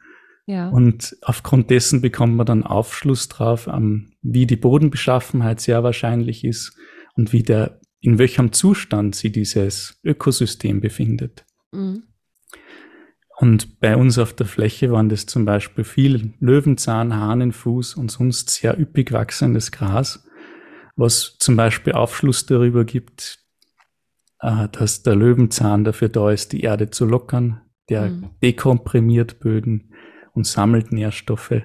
Ja. 0.47 0.69
Und 0.69 1.17
aufgrund 1.23 1.71
dessen 1.71 2.01
bekommt 2.01 2.37
man 2.37 2.47
dann 2.47 2.65
Aufschluss 2.65 3.29
drauf, 3.29 3.69
ähm, 3.69 4.13
wie 4.23 4.47
die 4.47 4.57
Bodenbeschaffenheit 4.57 5.61
sehr 5.61 5.83
wahrscheinlich 5.83 6.45
ist 6.45 6.77
und 7.15 7.33
wie 7.33 7.43
der, 7.43 7.81
in 8.01 8.19
welchem 8.19 8.53
Zustand 8.53 9.15
sie 9.15 9.31
dieses 9.31 10.01
Ökosystem 10.05 10.81
befindet. 10.81 11.45
Mhm. 11.73 12.05
Und 13.43 13.81
bei 13.81 13.97
uns 13.97 14.19
auf 14.19 14.33
der 14.35 14.47
Fläche 14.47 14.93
waren 14.93 15.09
das 15.09 15.27
zum 15.27 15.45
Beispiel 15.45 15.83
viel 15.83 16.33
Löwenzahn, 16.39 17.17
Hahnenfuß 17.17 17.95
und 17.95 18.09
sonst 18.09 18.51
sehr 18.51 18.79
üppig 18.79 19.11
wachsendes 19.11 19.73
Gras, 19.73 20.25
was 20.95 21.39
zum 21.41 21.57
Beispiel 21.57 21.95
Aufschluss 21.95 22.47
darüber 22.47 22.85
gibt, 22.85 23.41
äh, 24.39 24.69
dass 24.69 25.03
der 25.03 25.17
Löwenzahn 25.17 25.83
dafür 25.83 26.09
da 26.09 26.31
ist, 26.31 26.53
die 26.53 26.61
Erde 26.61 26.91
zu 26.91 27.05
lockern. 27.05 27.63
Der 27.89 28.11
mhm. 28.11 28.31
dekomprimiert 28.41 29.41
Böden 29.41 29.93
und 30.35 30.47
sammelt 30.47 30.93
Nährstoffe. 30.93 31.63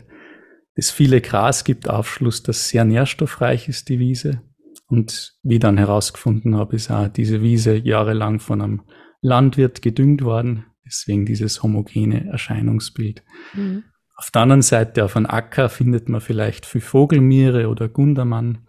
Das 0.76 0.90
viele 0.90 1.22
Gras 1.22 1.64
gibt 1.64 1.88
Aufschluss, 1.88 2.42
dass 2.42 2.70
sehr 2.70 2.86
nährstoffreich 2.86 3.70
ist, 3.70 3.88
die 3.90 4.00
Wiese. 4.00 4.42
Und 4.88 5.38
wie 5.44 5.60
dann 5.60 5.78
herausgefunden 5.78 6.56
habe, 6.56 6.76
ist 6.76 6.90
auch 6.90 7.08
diese 7.08 7.44
Wiese 7.44 7.76
jahrelang 7.76 8.40
von 8.40 8.64
einem 8.64 8.82
Landwirt 9.22 9.84
gedüngt 9.84 10.24
worden, 10.24 10.66
Deswegen 10.88 11.26
dieses 11.26 11.62
homogene 11.62 12.26
Erscheinungsbild. 12.28 13.24
Mhm. 13.54 13.84
Auf 14.16 14.32
der 14.32 14.42
anderen 14.42 14.64
Seite 14.64 15.06
auf 15.06 15.16
einem 15.16 15.28
Acker 15.28 15.70
findet 15.70 16.10
man 16.10 16.22
vielleicht 16.22 16.66
viel 16.66 16.82
Vogelmiere 16.82 17.70
oder 17.70 17.88
Gundermann. 17.88 18.68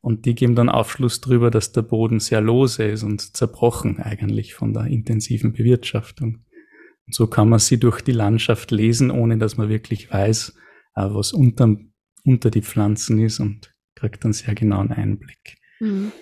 Und 0.00 0.26
die 0.26 0.34
geben 0.34 0.54
dann 0.54 0.68
Aufschluss 0.68 1.22
darüber, 1.22 1.50
dass 1.50 1.72
der 1.72 1.80
Boden 1.80 2.20
sehr 2.20 2.42
lose 2.42 2.84
ist 2.84 3.02
und 3.02 3.34
zerbrochen 3.34 3.98
eigentlich 3.98 4.52
von 4.52 4.74
der 4.74 4.84
intensiven 4.84 5.54
Bewirtschaftung. 5.54 6.44
Und 7.06 7.14
so 7.14 7.26
kann 7.26 7.48
man 7.48 7.58
sie 7.58 7.80
durch 7.80 8.02
die 8.02 8.12
Landschaft 8.12 8.70
lesen, 8.70 9.10
ohne 9.10 9.38
dass 9.38 9.56
man 9.56 9.70
wirklich 9.70 10.12
weiß, 10.12 10.54
äh, 10.96 11.08
was 11.08 11.32
unter, 11.32 11.76
unter 12.24 12.50
die 12.50 12.62
Pflanzen 12.62 13.18
ist 13.18 13.40
und 13.40 13.74
kriegt 13.94 14.24
dann 14.24 14.34
sehr 14.34 14.54
genauen 14.54 14.92
Einblick. 14.92 15.56
Mhm. 15.80 16.12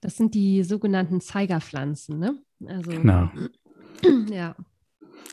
Das 0.00 0.16
sind 0.16 0.34
die 0.34 0.62
sogenannten 0.62 1.20
Zeigerpflanzen, 1.20 2.18
ne? 2.18 2.42
Also, 2.66 2.90
genau. 2.90 3.30
Ja. 4.30 4.54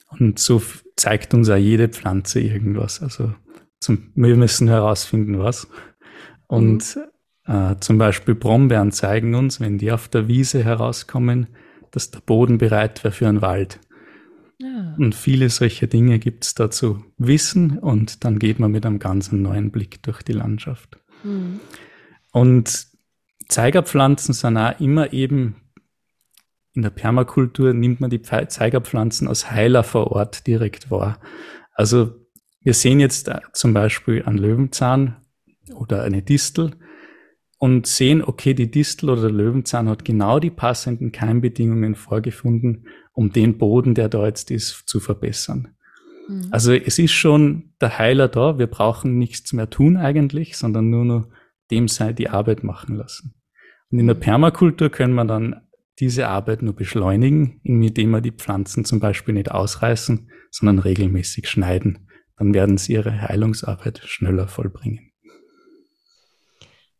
Und 0.09 0.39
so 0.39 0.61
zeigt 0.95 1.33
uns 1.33 1.49
auch 1.49 1.57
jede 1.57 1.89
Pflanze 1.89 2.39
irgendwas. 2.39 3.01
Also 3.01 3.33
zum, 3.79 4.11
wir 4.15 4.35
müssen 4.35 4.67
herausfinden, 4.67 5.39
was. 5.39 5.67
Und 6.47 6.95
mhm. 6.95 7.03
Äh, 7.47 7.75
zum 7.79 7.97
Beispiel 7.97 8.33
Brombeeren 8.33 8.91
zeigen 8.91 9.35
uns, 9.35 9.59
wenn 9.59 9.77
die 9.77 9.91
auf 9.91 10.07
der 10.07 10.27
Wiese 10.27 10.63
herauskommen, 10.63 11.47
dass 11.91 12.11
der 12.11 12.19
Boden 12.19 12.57
bereit 12.57 13.03
wäre 13.03 13.13
für 13.13 13.27
einen 13.27 13.41
Wald. 13.41 13.79
Ja. 14.57 14.95
Und 14.97 15.13
viele 15.13 15.49
solche 15.49 15.87
Dinge 15.87 16.17
gibt 16.17 16.45
es 16.45 16.55
da 16.55 16.71
zu 16.71 17.03
wissen 17.17 17.77
und 17.77 18.23
dann 18.23 18.39
geht 18.39 18.59
man 18.59 18.71
mit 18.71 18.85
einem 18.85 18.99
ganz 18.99 19.31
neuen 19.31 19.71
Blick 19.71 20.01
durch 20.01 20.23
die 20.23 20.33
Landschaft. 20.33 20.97
Mhm. 21.23 21.59
Und 22.31 22.87
Zeigerpflanzen 23.47 24.33
sind 24.33 24.57
auch 24.57 24.79
immer 24.79 25.13
eben 25.13 25.55
in 26.75 26.81
der 26.81 26.89
Permakultur 26.89 27.73
nimmt 27.73 28.01
man 28.01 28.09
die 28.09 28.21
Zeigerpflanzen 28.21 29.27
als 29.27 29.49
Heiler 29.49 29.83
vor 29.83 30.11
Ort 30.11 30.45
direkt 30.45 30.91
wahr. 30.91 31.19
Also 31.73 32.15
wir 32.61 32.73
sehen 32.73 32.99
jetzt 32.99 33.31
zum 33.53 33.73
Beispiel 33.73 34.23
einen 34.23 34.37
Löwenzahn 34.37 35.17
oder 35.73 36.03
eine 36.03 36.21
Distel 36.21 36.71
und 37.57 37.87
sehen, 37.87 38.21
okay, 38.21 38.53
die 38.53 38.69
Distel 38.69 39.09
oder 39.09 39.23
der 39.23 39.31
Löwenzahn 39.31 39.87
hat 39.87 40.03
genau 40.03 40.39
die 40.39 40.49
passenden 40.49 41.11
Keimbedingungen 41.11 41.95
vorgefunden, 41.95 42.87
um 43.13 43.31
den 43.31 43.57
Boden, 43.57 43.95
der 43.95 44.09
da 44.09 44.25
jetzt 44.25 44.51
ist, 44.51 44.83
zu 44.85 44.99
verbessern. 44.99 45.75
Mhm. 46.27 46.47
Also 46.51 46.73
es 46.73 46.99
ist 46.99 47.13
schon 47.13 47.73
der 47.79 47.97
Heiler 47.97 48.27
da. 48.27 48.59
Wir 48.59 48.67
brauchen 48.67 49.17
nichts 49.17 49.53
mehr 49.53 49.69
tun 49.69 49.95
eigentlich, 49.95 50.57
sondern 50.57 50.89
nur 50.89 51.05
noch 51.05 51.27
dem 51.71 51.87
sei 51.87 52.13
die 52.13 52.29
Arbeit 52.29 52.63
machen 52.63 52.95
lassen. 52.95 53.35
Und 53.91 53.99
in 53.99 54.07
der 54.07 54.15
Permakultur 54.15 54.89
können 54.89 55.13
wir 55.13 55.25
dann 55.25 55.61
diese 55.99 56.27
Arbeit 56.27 56.61
nur 56.61 56.75
beschleunigen, 56.75 57.59
indem 57.63 58.11
wir 58.11 58.21
die 58.21 58.31
Pflanzen 58.31 58.85
zum 58.85 58.99
Beispiel 58.99 59.33
nicht 59.33 59.51
ausreißen, 59.51 60.29
sondern 60.51 60.79
regelmäßig 60.79 61.47
schneiden. 61.47 62.09
Dann 62.37 62.53
werden 62.53 62.77
sie 62.77 62.93
ihre 62.93 63.21
Heilungsarbeit 63.21 63.99
schneller 64.03 64.47
vollbringen. 64.47 65.11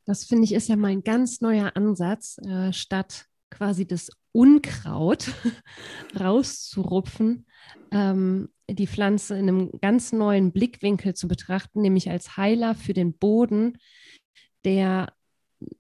Das 0.06 0.24
finde 0.24 0.44
ich 0.44 0.54
ist 0.54 0.70
ja 0.70 0.76
mein 0.76 1.04
ganz 1.04 1.42
neuer 1.42 1.72
Ansatz, 1.76 2.38
äh, 2.38 2.72
statt 2.72 3.26
quasi 3.50 3.88
das 3.88 4.12
Unkraut 4.32 5.32
rauszurupfen, 6.20 7.48
ähm, 7.92 8.50
die 8.70 8.88
Pflanze 8.88 9.38
in 9.38 9.50
einem 9.50 9.72
ganz 9.82 10.12
neuen 10.12 10.52
Blickwinkel 10.52 11.16
zu 11.16 11.28
betrachten, 11.28 11.82
nämlich 11.82 12.10
als 12.10 12.38
Heiler 12.38 12.76
für 12.76 12.94
den 12.94 13.18
Boden, 13.18 13.78
der 14.64 15.14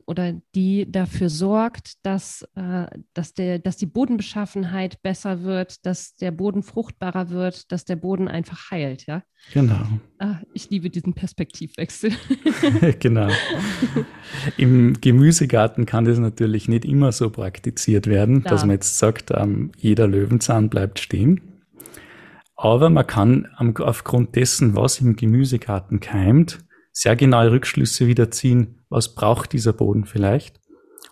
oder 0.06 0.34
die 0.54 0.90
dafür 0.90 1.30
sorgt, 1.30 2.06
dass, 2.06 2.48
äh, 2.56 2.86
dass, 3.14 3.34
der, 3.34 3.60
dass 3.60 3.78
die 3.78 3.86
Bodenbeschaffenheit 3.86 5.02
besser 5.02 5.44
wird, 5.44 5.86
dass 5.86 6.16
der 6.16 6.32
Boden 6.32 6.64
fruchtbarer 6.64 7.30
wird, 7.30 7.72
dass 7.72 7.86
der 7.86 7.96
Boden 7.96 8.28
einfach 8.28 8.72
heilt, 8.72 9.06
ja? 9.08 9.24
Genau. 9.54 9.82
Ah, 10.18 10.40
ich 10.54 10.70
liebe 10.70 10.90
diesen 10.90 11.14
Perspektivwechsel. 11.14 12.12
genau. 13.00 13.30
Im 14.58 15.00
Gemüsegarten 15.02 15.86
kann 15.86 16.06
das 16.06 16.18
natürlich 16.20 16.68
nicht 16.68 16.86
immer 16.86 17.12
so 17.12 17.30
praktiziert 17.30 18.08
werden, 18.08 18.44
da. 18.44 18.52
dass 18.52 18.62
man 18.62 18.72
jetzt 18.72 18.98
sagt, 18.98 19.32
ähm, 19.32 19.72
jeder 19.78 20.08
Löwenzahn 20.08 20.70
bleibt 20.70 21.00
stehen. 21.00 21.42
Aber 22.56 22.90
man 22.90 23.06
kann 23.06 23.48
aufgrund 23.58 24.36
dessen, 24.36 24.76
was 24.76 25.02
im 25.02 25.16
Gemüsegarten 25.16 26.00
keimt, 26.00 26.60
sehr 26.98 27.18
genaue 27.18 27.52
Rückschlüsse 27.52 28.08
wieder 28.08 28.32
ziehen, 28.32 28.80
was 28.90 29.16
braucht 29.16 29.52
dieser 29.52 29.74
Boden 29.74 30.06
vielleicht 30.06 30.62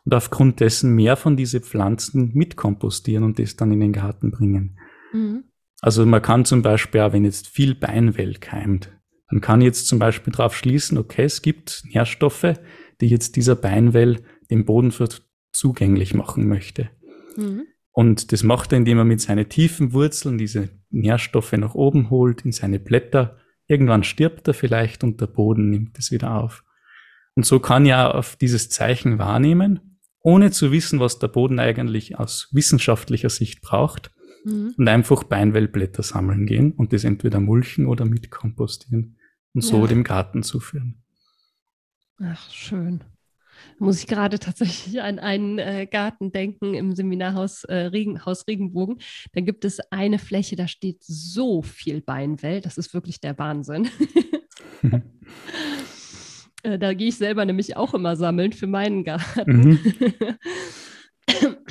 und 0.05 0.15
aufgrund 0.15 0.61
dessen 0.61 0.95
mehr 0.95 1.17
von 1.17 1.35
diese 1.35 1.59
Pflanzen 1.59 2.31
mitkompostieren 2.33 3.25
und 3.25 3.37
das 3.37 3.57
dann 3.57 3.71
in 3.73 3.81
den 3.81 3.91
Garten 3.91 4.31
bringen. 4.31 4.79
Mhm. 5.11 5.43
Also 5.81 6.05
man 6.05 6.21
kann 6.21 6.45
zum 6.45 6.61
Beispiel 6.61 7.01
auch, 7.01 7.11
wenn 7.11 7.25
jetzt 7.25 7.49
viel 7.49 7.75
Beinwell 7.75 8.35
keimt, 8.35 8.89
dann 9.29 9.41
kann 9.41 9.59
ich 9.59 9.65
jetzt 9.65 9.87
zum 9.87 9.99
Beispiel 9.99 10.31
darauf 10.31 10.55
schließen, 10.55 10.97
okay, 10.97 11.23
es 11.23 11.41
gibt 11.41 11.83
Nährstoffe, 11.93 12.53
die 13.01 13.07
jetzt 13.07 13.35
dieser 13.35 13.55
Beinwell 13.55 14.23
dem 14.49 14.63
Boden 14.63 14.91
für 14.91 15.09
zugänglich 15.51 16.13
machen 16.13 16.47
möchte. 16.47 16.89
Mhm. 17.35 17.65
Und 17.91 18.31
das 18.31 18.43
macht 18.43 18.71
er, 18.71 18.77
indem 18.77 18.99
er 18.99 19.03
mit 19.03 19.19
seinen 19.19 19.49
tiefen 19.49 19.91
Wurzeln 19.91 20.37
diese 20.37 20.69
Nährstoffe 20.91 21.51
nach 21.53 21.75
oben 21.75 22.09
holt, 22.09 22.43
in 22.45 22.53
seine 22.53 22.79
Blätter 22.79 23.37
Irgendwann 23.73 24.03
stirbt 24.03 24.47
er 24.47 24.53
vielleicht 24.53 25.03
und 25.03 25.19
der 25.19 25.25
Boden 25.25 25.71
nimmt 25.71 25.97
es 25.97 26.11
wieder 26.11 26.35
auf. 26.35 26.63
Und 27.33 27.43
so 27.43 27.59
kann 27.59 27.87
ja 27.87 28.11
auf 28.11 28.35
dieses 28.35 28.69
Zeichen 28.69 29.17
wahrnehmen, 29.17 29.97
ohne 30.19 30.51
zu 30.51 30.71
wissen, 30.71 30.99
was 30.99 31.17
der 31.17 31.27
Boden 31.27 31.57
eigentlich 31.57 32.19
aus 32.19 32.49
wissenschaftlicher 32.51 33.31
Sicht 33.31 33.61
braucht 33.61 34.11
mhm. 34.45 34.75
und 34.77 34.87
einfach 34.87 35.23
Beinwellblätter 35.23 36.03
sammeln 36.03 36.45
gehen 36.45 36.73
und 36.73 36.93
das 36.93 37.03
entweder 37.03 37.39
mulchen 37.39 37.87
oder 37.87 38.05
mitkompostieren 38.05 39.17
und 39.55 39.61
so 39.61 39.81
ja. 39.81 39.87
dem 39.87 40.03
Garten 40.03 40.43
zuführen. 40.43 41.03
Ach, 42.19 42.51
schön 42.51 43.03
muss 43.79 43.99
ich 43.99 44.07
gerade 44.07 44.39
tatsächlich 44.39 45.01
an 45.01 45.19
einen 45.19 45.59
äh, 45.59 45.87
Garten 45.89 46.31
denken 46.31 46.73
im 46.73 46.95
Seminarhaus 46.95 47.63
äh, 47.65 47.75
Regen, 47.75 48.25
Haus 48.25 48.47
Regenbogen. 48.47 48.99
Da 49.33 49.41
gibt 49.41 49.65
es 49.65 49.79
eine 49.91 50.19
Fläche, 50.19 50.55
da 50.55 50.67
steht 50.67 51.03
so 51.03 51.61
viel 51.61 52.01
Beinwell. 52.01 52.61
Das 52.61 52.77
ist 52.77 52.93
wirklich 52.93 53.19
der 53.19 53.37
Wahnsinn. 53.37 53.89
äh, 56.63 56.79
da 56.79 56.93
gehe 56.93 57.09
ich 57.09 57.17
selber 57.17 57.45
nämlich 57.45 57.75
auch 57.77 57.93
immer 57.93 58.15
sammeln 58.15 58.53
für 58.53 58.67
meinen 58.67 59.03
Garten. 59.03 59.51
Mhm. 59.69 59.79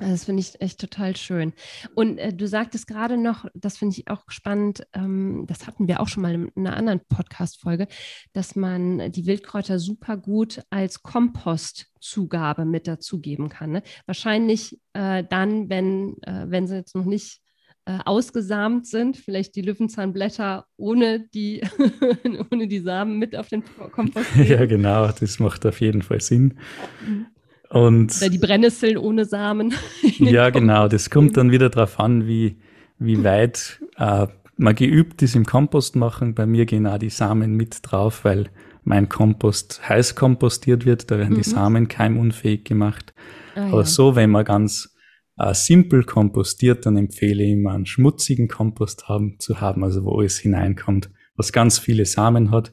Also 0.00 0.12
das 0.12 0.24
finde 0.24 0.40
ich 0.40 0.60
echt 0.60 0.80
total 0.80 1.16
schön. 1.16 1.52
Und 1.94 2.18
äh, 2.18 2.32
du 2.32 2.46
sagtest 2.46 2.86
gerade 2.86 3.16
noch, 3.16 3.46
das 3.54 3.78
finde 3.78 3.96
ich 3.96 4.08
auch 4.08 4.24
spannend, 4.28 4.86
ähm, 4.92 5.44
das 5.46 5.66
hatten 5.66 5.88
wir 5.88 6.00
auch 6.00 6.08
schon 6.08 6.22
mal 6.22 6.34
in 6.34 6.50
einer 6.56 6.76
anderen 6.76 7.00
Podcast-Folge, 7.08 7.86
dass 8.32 8.56
man 8.56 9.12
die 9.12 9.26
Wildkräuter 9.26 9.78
super 9.78 10.16
gut 10.16 10.62
als 10.70 11.02
Kompostzugabe 11.02 12.64
mit 12.64 12.86
dazugeben 12.86 13.48
kann. 13.48 13.72
Ne? 13.72 13.82
Wahrscheinlich 14.06 14.80
äh, 14.94 15.24
dann, 15.28 15.68
wenn, 15.68 16.16
äh, 16.22 16.46
wenn 16.48 16.66
sie 16.66 16.76
jetzt 16.76 16.94
noch 16.94 17.04
nicht 17.04 17.40
äh, 17.86 17.98
ausgesamt 18.04 18.86
sind, 18.86 19.16
vielleicht 19.16 19.56
die 19.56 19.62
Löwenzahnblätter 19.62 20.66
ohne 20.76 21.20
die, 21.20 21.62
ohne 22.50 22.66
die 22.66 22.80
Samen 22.80 23.18
mit 23.18 23.36
auf 23.36 23.48
den 23.48 23.62
Kompost. 23.92 24.26
Ja, 24.36 24.64
genau, 24.66 25.06
das 25.08 25.38
macht 25.38 25.66
auf 25.66 25.80
jeden 25.80 26.02
Fall 26.02 26.20
Sinn. 26.20 26.58
Mhm. 27.06 27.26
Und 27.70 28.16
Oder 28.16 28.30
die 28.30 28.38
Brennnesseln 28.38 28.96
ohne 28.98 29.24
Samen. 29.24 29.74
ja, 30.18 30.50
genau. 30.50 30.88
Das 30.88 31.10
kommt 31.10 31.36
dann 31.36 31.50
wieder 31.50 31.70
darauf 31.70 31.98
an, 31.98 32.26
wie, 32.26 32.56
wie 32.98 33.22
weit 33.24 33.80
äh, 33.96 34.26
man 34.56 34.74
geübt 34.74 35.22
ist 35.22 35.34
im 35.34 35.44
Kompost 35.44 35.96
machen. 35.96 36.34
Bei 36.34 36.46
mir 36.46 36.66
gehen 36.66 36.86
auch 36.86 36.98
die 36.98 37.10
Samen 37.10 37.54
mit 37.56 37.78
drauf, 37.82 38.24
weil 38.24 38.50
mein 38.84 39.08
Kompost 39.08 39.88
heiß 39.88 40.14
kompostiert 40.14 40.84
wird. 40.84 41.10
Da 41.10 41.18
werden 41.18 41.32
mhm. 41.32 41.42
die 41.42 41.48
Samen 41.48 41.88
keimunfähig 41.88 42.64
gemacht. 42.64 43.14
Ah, 43.54 43.68
Aber 43.68 43.80
ja. 43.80 43.86
so, 43.86 44.14
wenn 44.14 44.30
man 44.30 44.44
ganz 44.44 44.94
äh, 45.38 45.54
simpel 45.54 46.04
kompostiert, 46.04 46.86
dann 46.86 46.96
empfehle 46.96 47.42
ich 47.42 47.52
immer 47.52 47.72
einen 47.72 47.86
schmutzigen 47.86 48.46
Kompost 48.46 49.08
haben, 49.08 49.36
zu 49.40 49.60
haben, 49.60 49.82
also 49.82 50.04
wo 50.04 50.20
es 50.22 50.38
hineinkommt, 50.38 51.10
was 51.36 51.52
ganz 51.52 51.78
viele 51.78 52.04
Samen 52.04 52.50
hat 52.50 52.72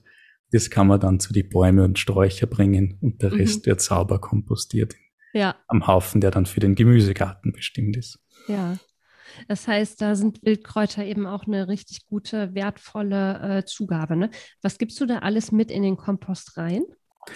das 0.51 0.69
kann 0.69 0.87
man 0.87 0.99
dann 0.99 1.19
zu 1.19 1.33
die 1.33 1.43
Bäume 1.43 1.83
und 1.83 1.99
Sträucher 1.99 2.47
bringen 2.47 2.97
und 3.01 3.21
der 3.21 3.31
Rest 3.33 3.65
mhm. 3.65 3.71
wird 3.71 3.81
sauber 3.81 4.19
kompostiert 4.19 4.95
ja. 5.33 5.55
am 5.67 5.87
Haufen, 5.87 6.21
der 6.21 6.31
dann 6.31 6.45
für 6.45 6.59
den 6.59 6.75
Gemüsegarten 6.75 7.51
bestimmt 7.53 7.97
ist. 7.97 8.19
Ja. 8.47 8.77
Das 9.47 9.67
heißt, 9.67 10.01
da 10.01 10.15
sind 10.15 10.43
Wildkräuter 10.43 11.05
eben 11.05 11.25
auch 11.25 11.47
eine 11.47 11.69
richtig 11.69 12.05
gute, 12.05 12.53
wertvolle 12.53 13.59
äh, 13.59 13.65
Zugabe. 13.65 14.17
Ne? 14.17 14.29
Was 14.61 14.77
gibst 14.77 14.99
du 14.99 15.05
da 15.05 15.19
alles 15.19 15.53
mit 15.53 15.71
in 15.71 15.83
den 15.83 15.95
Kompost 15.95 16.57
rein 16.57 16.83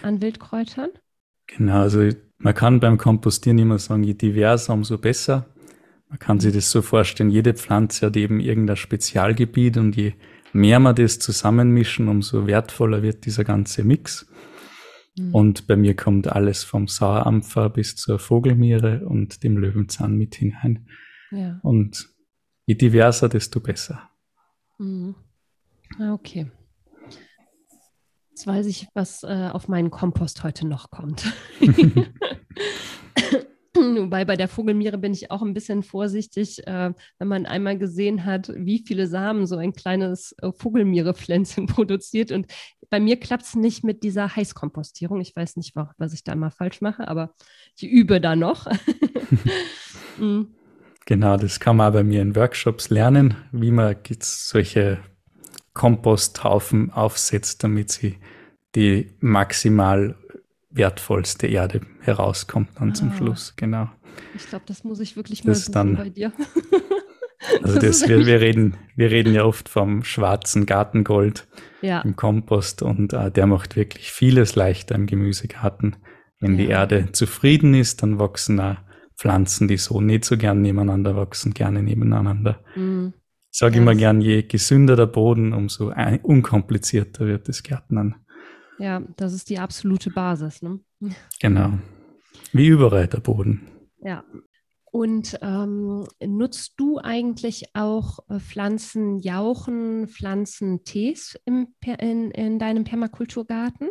an 0.01 0.21
Wildkräutern? 0.21 0.89
Genau, 1.47 1.81
also 1.81 2.09
man 2.37 2.53
kann 2.53 2.79
beim 2.79 2.97
Kompostieren 2.97 3.59
immer 3.59 3.79
sagen, 3.79 4.03
je 4.03 4.13
diverser, 4.13 4.73
umso 4.73 4.97
besser. 4.97 5.45
Man 6.09 6.19
kann 6.19 6.39
sich 6.39 6.53
das 6.53 6.69
so 6.69 6.81
vorstellen, 6.81 7.29
jede 7.29 7.53
Pflanze 7.53 8.07
hat 8.07 8.17
eben 8.17 8.39
irgendein 8.39 8.75
Spezialgebiet 8.75 9.77
und 9.77 9.95
je 9.95 10.13
mehr 10.55 10.79
wir 10.79 10.93
das 10.93 11.19
zusammenmischen, 11.19 12.07
umso 12.07 12.47
wertvoller 12.47 13.01
wird 13.03 13.25
dieser 13.25 13.43
ganze 13.43 13.83
Mix. 13.83 14.25
Mhm. 15.17 15.35
Und 15.35 15.67
bei 15.67 15.75
mir 15.75 15.95
kommt 15.95 16.27
alles 16.27 16.63
vom 16.63 16.87
Sauerampfer 16.87 17.69
bis 17.69 17.95
zur 17.95 18.19
Vogelmiere 18.19 19.05
und 19.05 19.43
dem 19.43 19.57
Löwenzahn 19.57 20.17
mit 20.17 20.35
hinein. 20.35 20.87
Ja. 21.31 21.59
Und 21.61 22.09
je 22.65 22.75
diverser, 22.75 23.29
desto 23.29 23.59
besser. 23.59 24.09
Mhm. 24.77 25.15
Ah, 25.99 26.13
okay. 26.13 26.51
Jetzt 28.29 28.47
weiß 28.47 28.65
ich, 28.65 28.87
was 28.93 29.23
äh, 29.23 29.49
auf 29.51 29.67
meinen 29.67 29.91
Kompost 29.91 30.43
heute 30.43 30.67
noch 30.67 30.89
kommt. 30.89 31.31
Wobei 34.03 34.25
bei 34.25 34.35
der 34.35 34.47
Vogelmiere 34.47 34.97
bin 34.97 35.13
ich 35.13 35.31
auch 35.31 35.41
ein 35.41 35.53
bisschen 35.53 35.83
vorsichtig, 35.83 36.65
äh, 36.67 36.93
wenn 37.19 37.27
man 37.27 37.45
einmal 37.45 37.77
gesehen 37.77 38.25
hat, 38.25 38.51
wie 38.55 38.83
viele 38.85 39.07
Samen 39.07 39.45
so 39.45 39.57
ein 39.57 39.73
kleines 39.73 40.35
äh, 40.41 40.51
Vogelmierepflänzchen 40.51 41.65
produziert. 41.67 42.31
Und 42.31 42.47
bei 42.89 42.99
mir 42.99 43.19
klappt 43.19 43.43
es 43.43 43.55
nicht 43.55 43.83
mit 43.83 44.03
dieser 44.03 44.35
Heißkompostierung. 44.35 45.21
Ich 45.21 45.35
weiß 45.35 45.57
nicht, 45.57 45.75
was 45.97 46.13
ich 46.13 46.23
da 46.23 46.33
immer 46.33 46.51
falsch 46.51 46.81
mache, 46.81 47.07
aber 47.07 47.33
ich 47.75 47.89
übe 47.89 48.21
da 48.21 48.35
noch. 48.35 48.67
mhm. 50.19 50.55
Genau, 51.05 51.37
das 51.37 51.59
kann 51.59 51.77
man 51.77 51.93
bei 51.93 52.03
mir 52.03 52.21
in 52.21 52.35
Workshops 52.35 52.89
lernen, 52.89 53.35
wie 53.51 53.69
man 53.69 53.95
solche 54.19 54.99
Komposthaufen 55.73 56.91
aufsetzt, 56.91 57.63
damit 57.63 57.91
sie 57.91 58.17
die 58.73 59.13
maximal 59.19 60.15
wertvollste 60.71 61.47
Erde 61.47 61.81
herauskommt 62.05 62.69
dann 62.75 62.91
ah. 62.91 62.93
zum 62.93 63.13
Schluss, 63.13 63.53
genau. 63.55 63.89
Ich 64.35 64.47
glaube, 64.47 64.65
das 64.67 64.83
muss 64.83 64.99
ich 64.99 65.15
wirklich 65.15 65.43
mal 65.43 65.57
dann, 65.71 65.95
bei 65.95 66.09
dir. 66.09 66.31
also 67.63 67.79
das, 67.79 67.99
das 67.99 68.09
wir, 68.09 68.25
wir, 68.25 68.41
reden, 68.41 68.77
wir 68.95 69.11
reden 69.11 69.33
ja 69.33 69.43
oft 69.43 69.69
vom 69.69 70.03
schwarzen 70.03 70.65
Gartengold 70.65 71.47
ja. 71.81 72.01
im 72.01 72.15
Kompost 72.15 72.81
und 72.81 73.13
äh, 73.13 73.31
der 73.31 73.47
macht 73.47 73.75
wirklich 73.75 74.11
vieles 74.11 74.55
leichter 74.55 74.95
im 74.95 75.05
Gemüsegarten. 75.05 75.97
Wenn 76.39 76.51
ja. 76.51 76.57
die 76.57 76.67
Erde 76.69 77.11
zufrieden 77.11 77.73
ist, 77.73 78.03
dann 78.03 78.19
wachsen 78.19 78.59
auch 78.59 78.77
Pflanzen, 79.17 79.67
die 79.67 79.77
so 79.77 80.01
nicht 80.01 80.25
so 80.25 80.37
gern 80.37 80.61
nebeneinander 80.61 81.15
wachsen, 81.15 81.53
gerne 81.53 81.81
nebeneinander. 81.81 82.63
Mhm. 82.75 83.13
Ich 83.51 83.59
sage 83.59 83.75
ja, 83.75 83.81
immer 83.81 83.95
gern, 83.95 84.19
je 84.19 84.43
gesünder 84.43 84.97
der 84.97 85.05
Boden, 85.05 85.53
umso 85.53 85.93
unkomplizierter 86.23 87.25
wird 87.25 87.47
das 87.47 87.63
Gärtnern. 87.63 88.15
Ja, 88.79 89.01
das 89.15 89.33
ist 89.33 89.49
die 89.49 89.59
absolute 89.59 90.09
Basis. 90.09 90.61
Ne? 90.61 90.79
Genau. 91.39 91.79
Wie 92.55 92.67
überall 92.67 93.07
der 93.07 93.19
Boden. 93.19 93.67
Ja. 93.99 94.23
Und 94.85 95.37
ähm, 95.41 96.05
nutzt 96.25 96.75
du 96.77 96.99
eigentlich 96.99 97.65
auch 97.73 98.19
äh, 98.29 98.39
Pflanzenjauchen, 98.39 100.07
Pflanzentees 100.07 101.37
im, 101.43 101.67
in, 101.99 102.31
in 102.31 102.57
deinem 102.57 102.85
Permakulturgarten? 102.85 103.89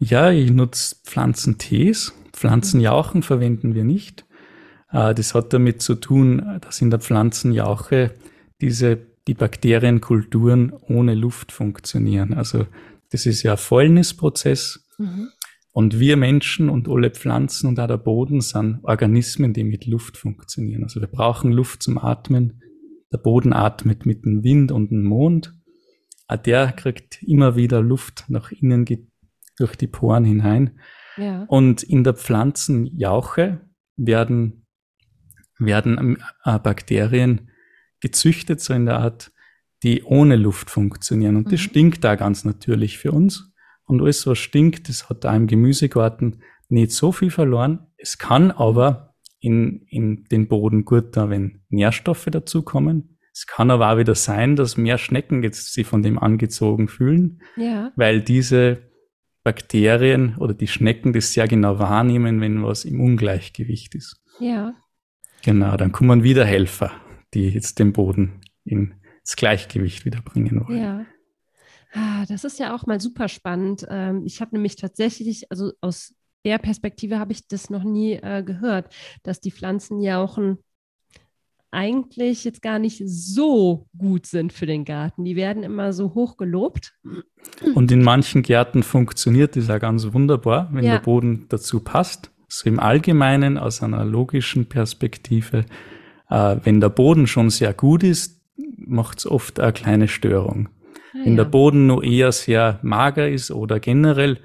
Ja, 0.00 0.32
ich 0.32 0.50
nutze 0.50 0.96
Pflanzentees. 1.04 2.14
Pflanzenjauchen 2.32 3.20
mhm. 3.20 3.22
verwenden 3.22 3.74
wir 3.76 3.84
nicht. 3.84 4.26
Äh, 4.90 5.14
das 5.14 5.34
hat 5.34 5.52
damit 5.52 5.82
zu 5.82 5.94
tun, 5.94 6.58
dass 6.60 6.80
in 6.80 6.90
der 6.90 6.98
Pflanzenjauche 6.98 8.12
diese, 8.60 8.98
die 9.28 9.34
Bakterienkulturen 9.34 10.72
ohne 10.72 11.14
Luft 11.14 11.52
funktionieren. 11.52 12.34
Also 12.34 12.66
das 13.10 13.24
ist 13.24 13.44
ja 13.44 13.52
ein 13.52 13.58
Fäulnisprozess. 13.58 14.80
Mhm. 14.98 15.28
Und 15.76 16.00
wir 16.00 16.16
Menschen 16.16 16.70
und 16.70 16.88
alle 16.88 17.10
Pflanzen 17.10 17.66
und 17.66 17.78
auch 17.78 17.86
der 17.86 17.98
Boden 17.98 18.40
sind 18.40 18.78
Organismen, 18.82 19.52
die 19.52 19.62
mit 19.62 19.84
Luft 19.84 20.16
funktionieren. 20.16 20.82
Also 20.84 21.02
wir 21.02 21.06
brauchen 21.06 21.52
Luft 21.52 21.82
zum 21.82 21.98
Atmen. 21.98 22.62
Der 23.12 23.18
Boden 23.18 23.52
atmet 23.52 24.06
mit 24.06 24.24
dem 24.24 24.42
Wind 24.42 24.72
und 24.72 24.90
dem 24.90 25.04
Mond. 25.04 25.52
Auch 26.28 26.38
der 26.38 26.72
kriegt 26.72 27.22
immer 27.22 27.56
wieder 27.56 27.82
Luft 27.82 28.24
nach 28.28 28.52
innen 28.52 28.86
durch 29.58 29.76
die 29.76 29.86
Poren 29.86 30.24
hinein. 30.24 30.80
Ja. 31.18 31.42
Und 31.42 31.82
in 31.82 32.04
der 32.04 32.14
Pflanzenjauche 32.14 33.60
werden, 33.98 34.64
werden 35.58 36.16
äh, 36.44 36.58
Bakterien 36.58 37.50
gezüchtet, 38.00 38.62
so 38.62 38.72
in 38.72 38.86
der 38.86 39.00
Art, 39.00 39.30
die 39.82 40.04
ohne 40.04 40.36
Luft 40.36 40.70
funktionieren. 40.70 41.36
Und 41.36 41.48
mhm. 41.48 41.50
das 41.50 41.60
stinkt 41.60 42.02
da 42.02 42.14
ganz 42.14 42.46
natürlich 42.46 42.96
für 42.96 43.12
uns. 43.12 43.52
Und 43.86 44.02
alles, 44.02 44.26
was 44.26 44.38
stinkt, 44.38 44.88
das 44.88 45.08
hat 45.08 45.24
da 45.24 45.34
im 45.34 45.46
Gemüsegarten 45.46 46.42
nicht 46.68 46.90
so 46.90 47.12
viel 47.12 47.30
verloren. 47.30 47.86
Es 47.96 48.18
kann 48.18 48.50
aber 48.50 49.14
in, 49.40 49.86
in 49.88 50.24
den 50.24 50.48
Boden 50.48 50.84
gut 50.84 51.16
da, 51.16 51.30
wenn 51.30 51.62
Nährstoffe 51.68 52.26
dazukommen. 52.26 53.18
Es 53.32 53.46
kann 53.46 53.70
aber 53.70 53.92
auch 53.92 53.98
wieder 53.98 54.14
sein, 54.14 54.56
dass 54.56 54.76
mehr 54.76 54.98
Schnecken 54.98 55.42
jetzt 55.42 55.72
sich 55.72 55.86
von 55.86 56.02
dem 56.02 56.18
angezogen 56.18 56.88
fühlen, 56.88 57.42
ja. 57.56 57.92
weil 57.94 58.22
diese 58.22 58.90
Bakterien 59.44 60.36
oder 60.38 60.54
die 60.54 60.66
Schnecken 60.66 61.12
das 61.12 61.32
sehr 61.32 61.46
genau 61.46 61.78
wahrnehmen, 61.78 62.40
wenn 62.40 62.64
was 62.64 62.84
im 62.84 63.00
Ungleichgewicht 63.00 63.94
ist. 63.94 64.20
Ja. 64.40 64.74
Genau, 65.44 65.76
dann 65.76 65.92
kommen 65.92 66.24
wieder 66.24 66.44
Helfer, 66.44 66.90
die 67.34 67.50
jetzt 67.50 67.78
den 67.78 67.92
Boden 67.92 68.40
ins 68.64 69.36
Gleichgewicht 69.36 70.04
wieder 70.04 70.22
bringen 70.22 70.66
wollen. 70.66 70.82
Ja. 70.82 71.06
Ah, 71.96 72.26
das 72.28 72.44
ist 72.44 72.58
ja 72.58 72.74
auch 72.74 72.86
mal 72.86 73.00
super 73.00 73.26
spannend. 73.26 73.86
Ähm, 73.88 74.24
ich 74.26 74.42
habe 74.42 74.54
nämlich 74.54 74.76
tatsächlich, 74.76 75.50
also 75.50 75.72
aus 75.80 76.14
der 76.44 76.58
Perspektive 76.58 77.18
habe 77.18 77.32
ich 77.32 77.48
das 77.48 77.70
noch 77.70 77.84
nie 77.84 78.12
äh, 78.12 78.42
gehört, 78.44 78.94
dass 79.22 79.40
die 79.40 79.50
Pflanzenjauchen 79.50 80.58
eigentlich 81.70 82.44
jetzt 82.44 82.60
gar 82.60 82.78
nicht 82.78 83.02
so 83.06 83.86
gut 83.96 84.26
sind 84.26 84.52
für 84.52 84.66
den 84.66 84.84
Garten. 84.84 85.24
Die 85.24 85.36
werden 85.36 85.62
immer 85.62 85.94
so 85.94 86.14
hoch 86.14 86.36
gelobt. 86.36 86.92
Und 87.74 87.90
in 87.90 88.02
manchen 88.02 88.42
Gärten 88.42 88.82
funktioniert 88.82 89.56
das 89.56 89.68
ja 89.68 89.78
ganz 89.78 90.12
wunderbar, 90.12 90.68
wenn 90.72 90.84
ja. 90.84 90.92
der 90.92 91.00
Boden 91.00 91.46
dazu 91.48 91.80
passt. 91.80 92.30
So 92.48 92.68
im 92.68 92.78
Allgemeinen 92.78 93.56
aus 93.56 93.82
einer 93.82 94.04
logischen 94.04 94.66
Perspektive. 94.66 95.64
Äh, 96.28 96.56
wenn 96.62 96.80
der 96.80 96.90
Boden 96.90 97.26
schon 97.26 97.48
sehr 97.48 97.72
gut 97.72 98.02
ist, 98.02 98.42
macht 98.76 99.18
es 99.18 99.26
oft 99.26 99.58
eine 99.60 99.72
kleine 99.72 100.08
Störung. 100.08 100.68
Ah, 101.16 101.24
wenn 101.24 101.36
ja. 101.36 101.44
der 101.44 101.50
Boden 101.50 101.86
nur 101.86 102.04
eher 102.04 102.32
sehr 102.32 102.78
mager 102.82 103.28
ist 103.28 103.50
oder 103.50 103.80
generell 103.80 104.38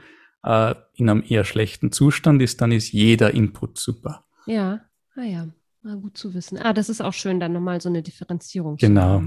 äh, 0.44 0.76
in 0.94 1.10
einem 1.10 1.24
eher 1.28 1.44
schlechten 1.44 1.92
Zustand 1.92 2.42
ist, 2.42 2.62
dann 2.62 2.72
ist 2.72 2.92
jeder 2.92 3.34
Input 3.34 3.78
super. 3.78 4.26
Ja, 4.46 4.82
ah 5.16 5.24
ja. 5.24 5.48
Na, 5.84 5.96
gut 5.96 6.18
zu 6.18 6.34
wissen. 6.34 6.60
Ah, 6.60 6.74
das 6.74 6.90
ist 6.90 7.02
auch 7.02 7.14
schön, 7.14 7.40
dann 7.40 7.54
nochmal 7.54 7.82
so 7.82 7.90
eine 7.90 8.04
Differenzierung 8.04 8.78
genau. 8.78 9.24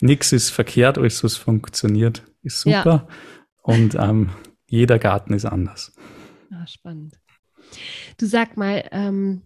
Nichts 0.00 0.32
ist 0.32 0.50
verkehrt, 0.50 0.96
alles, 0.96 1.22
was 1.24 1.36
funktioniert, 1.36 2.22
ist 2.42 2.60
super. 2.60 3.06
Ja. 3.08 3.08
Und 3.62 3.94
ähm, 3.96 4.30
jeder 4.66 4.98
Garten 4.98 5.34
ist 5.34 5.44
anders. 5.44 5.92
Ah, 6.50 6.66
spannend. 6.66 7.18
Du 8.16 8.26
sag 8.26 8.56
mal, 8.56 8.88
ähm, 8.92 9.42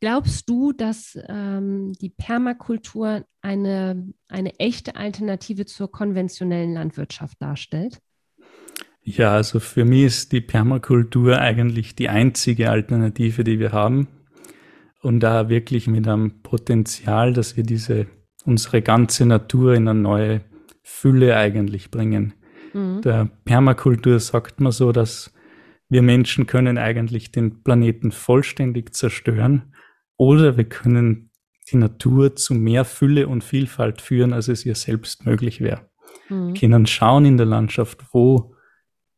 glaubst 0.00 0.48
du, 0.48 0.72
dass 0.72 1.18
ähm, 1.28 1.92
die 2.00 2.10
Permakultur 2.10 3.24
eine, 3.40 4.12
eine 4.28 4.58
echte 4.58 4.96
Alternative 4.96 5.66
zur 5.66 5.90
konventionellen 5.90 6.74
Landwirtschaft 6.74 7.40
darstellt? 7.40 7.98
Ja, 9.02 9.32
also 9.32 9.58
für 9.58 9.84
mich 9.84 10.04
ist 10.04 10.32
die 10.32 10.40
Permakultur 10.40 11.38
eigentlich 11.38 11.94
die 11.94 12.08
einzige 12.08 12.70
Alternative, 12.70 13.42
die 13.42 13.58
wir 13.58 13.72
haben 13.72 14.08
und 15.00 15.20
da 15.20 15.48
wirklich 15.48 15.86
mit 15.86 16.06
einem 16.06 16.42
Potenzial, 16.42 17.32
dass 17.32 17.56
wir 17.56 17.64
diese 17.64 18.06
unsere 18.44 18.82
ganze 18.82 19.26
Natur 19.26 19.74
in 19.74 19.88
eine 19.88 20.00
neue 20.00 20.40
Fülle 20.82 21.36
eigentlich 21.36 21.90
bringen. 21.90 22.34
Mhm. 22.72 23.02
Der 23.02 23.28
Permakultur 23.44 24.18
sagt 24.20 24.60
man 24.60 24.72
so, 24.72 24.92
dass 24.92 25.32
wir 25.88 26.02
Menschen 26.02 26.46
können 26.46 26.78
eigentlich 26.78 27.32
den 27.32 27.62
Planeten 27.62 28.10
vollständig 28.10 28.94
zerstören 28.94 29.74
oder 30.18 30.58
wir 30.58 30.64
können 30.64 31.30
die 31.72 31.76
Natur 31.76 32.36
zu 32.36 32.52
mehr 32.52 32.84
Fülle 32.84 33.28
und 33.28 33.42
Vielfalt 33.42 34.02
führen, 34.02 34.34
als 34.34 34.48
es 34.48 34.66
ihr 34.66 34.74
selbst 34.74 35.24
möglich 35.24 35.60
wäre. 35.62 35.88
Mhm. 36.28 36.52
Können 36.52 36.86
schauen 36.86 37.24
in 37.24 37.38
der 37.38 37.46
Landschaft, 37.46 38.04
wo 38.12 38.54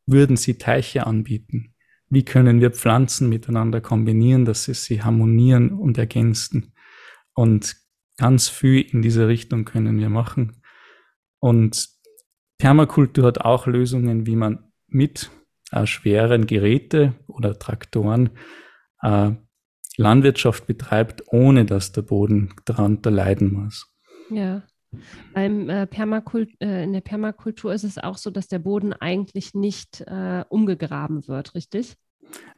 würden 0.06 0.36
sie 0.36 0.58
Teiche 0.58 1.06
anbieten? 1.06 1.74
wie 2.10 2.24
können 2.24 2.60
wir 2.60 2.72
Pflanzen 2.72 3.28
miteinander 3.28 3.80
kombinieren, 3.80 4.44
dass 4.44 4.64
sie 4.64 4.74
sie 4.74 5.02
harmonieren 5.02 5.70
und 5.70 5.96
ergänzen. 5.96 6.74
Und 7.34 7.76
ganz 8.18 8.48
viel 8.48 8.80
in 8.80 9.00
diese 9.00 9.28
Richtung 9.28 9.64
können 9.64 9.98
wir 9.98 10.10
machen. 10.10 10.60
Und 11.38 11.88
Permakultur 12.58 13.24
hat 13.24 13.40
auch 13.40 13.66
Lösungen, 13.66 14.26
wie 14.26 14.36
man 14.36 14.72
mit 14.88 15.30
äh, 15.70 15.86
schweren 15.86 16.46
Geräte 16.46 17.14
oder 17.28 17.58
Traktoren 17.58 18.30
äh, 19.02 19.30
Landwirtschaft 20.00 20.66
betreibt, 20.66 21.22
ohne 21.28 21.64
dass 21.64 21.92
der 21.92 22.02
Boden 22.02 22.54
darunter 22.64 23.10
leiden 23.10 23.52
muss. 23.52 23.86
Ja. 24.30 24.62
Beim, 25.34 25.68
äh, 25.68 25.86
Permakult, 25.86 26.50
äh, 26.60 26.82
in 26.82 26.92
der 26.92 27.00
Permakultur 27.00 27.72
ist 27.72 27.84
es 27.84 27.96
auch 27.98 28.16
so, 28.16 28.30
dass 28.30 28.48
der 28.48 28.58
Boden 28.58 28.92
eigentlich 28.92 29.54
nicht 29.54 30.00
äh, 30.00 30.44
umgegraben 30.48 31.28
wird, 31.28 31.54
richtig? 31.54 31.96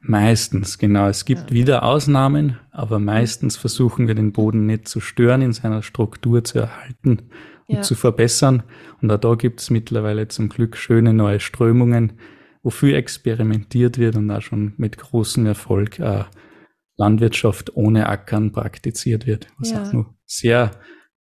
Meistens, 0.00 0.78
genau. 0.78 1.08
Es 1.08 1.24
gibt 1.24 1.50
ja. 1.50 1.56
wieder 1.56 1.82
Ausnahmen, 1.82 2.58
aber 2.70 2.98
meistens 2.98 3.56
versuchen 3.56 4.08
wir 4.08 4.14
den 4.14 4.32
Boden 4.32 4.66
nicht 4.66 4.88
zu 4.88 5.00
stören, 5.00 5.42
in 5.42 5.52
seiner 5.52 5.82
Struktur 5.82 6.44
zu 6.44 6.60
erhalten 6.60 7.22
und 7.66 7.76
ja. 7.76 7.82
zu 7.82 7.94
verbessern. 7.94 8.62
Und 9.00 9.10
auch 9.10 9.18
da 9.18 9.34
gibt 9.34 9.60
es 9.60 9.70
mittlerweile 9.70 10.28
zum 10.28 10.48
Glück 10.48 10.76
schöne 10.76 11.12
neue 11.12 11.40
Strömungen, 11.40 12.14
wofür 12.62 12.96
experimentiert 12.96 13.98
wird 13.98 14.16
und 14.16 14.30
auch 14.30 14.42
schon 14.42 14.74
mit 14.76 14.98
großem 14.98 15.46
Erfolg 15.46 15.98
äh, 15.98 16.24
Landwirtschaft 17.02 17.74
ohne 17.74 18.08
Ackern 18.08 18.52
praktiziert 18.52 19.26
wird, 19.26 19.48
was 19.58 19.72
ja. 19.72 19.82
auch 19.82 19.92
nur 19.92 20.14
sehr 20.24 20.70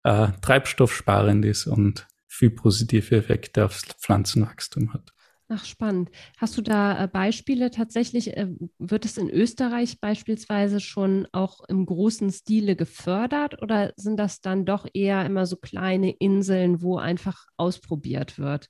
äh, 0.03 0.29
treibstoffsparend 0.41 1.43
ist 1.43 1.67
und 1.67 2.07
viel 2.27 2.49
positive 2.49 3.15
Effekte 3.15 3.65
aufs 3.65 3.83
Pflanzenwachstum 3.99 4.93
hat. 4.93 5.11
Ach, 5.49 5.63
spannend. 5.65 6.09
Hast 6.37 6.57
du 6.57 6.61
da 6.61 7.03
äh, 7.03 7.07
Beispiele 7.07 7.71
tatsächlich? 7.71 8.35
Äh, 8.37 8.47
wird 8.79 9.05
es 9.05 9.17
in 9.17 9.29
Österreich 9.29 9.99
beispielsweise 9.99 10.79
schon 10.79 11.27
auch 11.33 11.59
im 11.67 11.85
großen 11.85 12.31
Stile 12.31 12.75
gefördert 12.75 13.61
oder 13.61 13.93
sind 13.97 14.17
das 14.17 14.41
dann 14.41 14.65
doch 14.65 14.87
eher 14.93 15.25
immer 15.25 15.45
so 15.45 15.57
kleine 15.57 16.11
Inseln, 16.11 16.81
wo 16.81 16.97
einfach 16.97 17.45
ausprobiert 17.57 18.39
wird? 18.39 18.69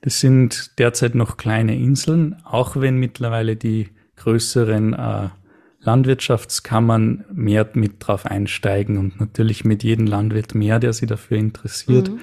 Das 0.00 0.20
sind 0.20 0.78
derzeit 0.78 1.14
noch 1.14 1.36
kleine 1.36 1.76
Inseln, 1.76 2.42
auch 2.44 2.76
wenn 2.76 2.96
mittlerweile 2.96 3.56
die 3.56 3.90
größeren 4.16 4.94
äh, 4.94 5.28
Landwirtschaftskammern 5.80 7.24
mehr 7.32 7.68
mit 7.74 7.94
drauf 7.98 8.26
einsteigen 8.26 8.98
und 8.98 9.18
natürlich 9.18 9.64
mit 9.64 9.82
jedem 9.82 10.06
Landwirt 10.06 10.54
mehr, 10.54 10.78
der 10.78 10.92
sich 10.92 11.08
dafür 11.08 11.38
interessiert, 11.38 12.10
mhm. 12.10 12.20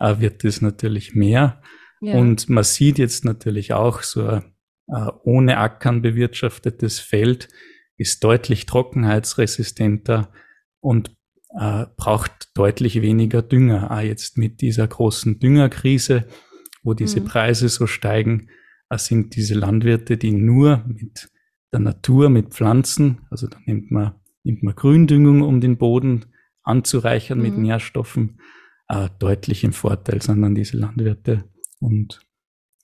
äh, 0.00 0.20
wird 0.20 0.44
es 0.44 0.60
natürlich 0.60 1.14
mehr. 1.14 1.62
Ja. 2.00 2.14
Und 2.14 2.48
man 2.48 2.64
sieht 2.64 2.98
jetzt 2.98 3.24
natürlich 3.24 3.72
auch 3.72 4.02
so 4.02 4.28
äh, 4.28 4.40
ohne 5.22 5.58
Ackern 5.58 6.02
bewirtschaftetes 6.02 6.98
Feld 6.98 7.48
ist 7.96 8.22
deutlich 8.22 8.66
trockenheitsresistenter 8.66 10.32
und 10.80 11.10
äh, 11.58 11.86
braucht 11.96 12.50
deutlich 12.54 13.02
weniger 13.02 13.42
Dünger. 13.42 13.90
Auch 13.90 14.00
jetzt 14.00 14.38
mit 14.38 14.60
dieser 14.60 14.86
großen 14.86 15.38
Düngerkrise, 15.38 16.26
wo 16.82 16.94
diese 16.94 17.20
mhm. 17.20 17.24
Preise 17.24 17.68
so 17.68 17.86
steigen, 17.86 18.48
äh, 18.88 18.98
sind 18.98 19.36
diese 19.36 19.54
Landwirte, 19.54 20.16
die 20.16 20.32
nur 20.32 20.84
mit 20.86 21.28
der 21.72 21.80
Natur, 21.80 22.30
mit 22.30 22.54
Pflanzen, 22.54 23.26
also 23.30 23.46
da 23.46 23.58
nimmt 23.66 23.90
man, 23.90 24.14
nimmt 24.42 24.62
man 24.62 24.74
Gründüngung, 24.74 25.42
um 25.42 25.60
den 25.60 25.76
Boden 25.76 26.26
anzureichern 26.62 27.38
mhm. 27.38 27.44
mit 27.44 27.58
Nährstoffen, 27.58 28.40
äh, 28.88 29.08
deutlich 29.18 29.64
im 29.64 29.72
Vorteil, 29.72 30.22
sondern 30.22 30.54
diese 30.54 30.76
Landwirte 30.76 31.44
und 31.80 32.20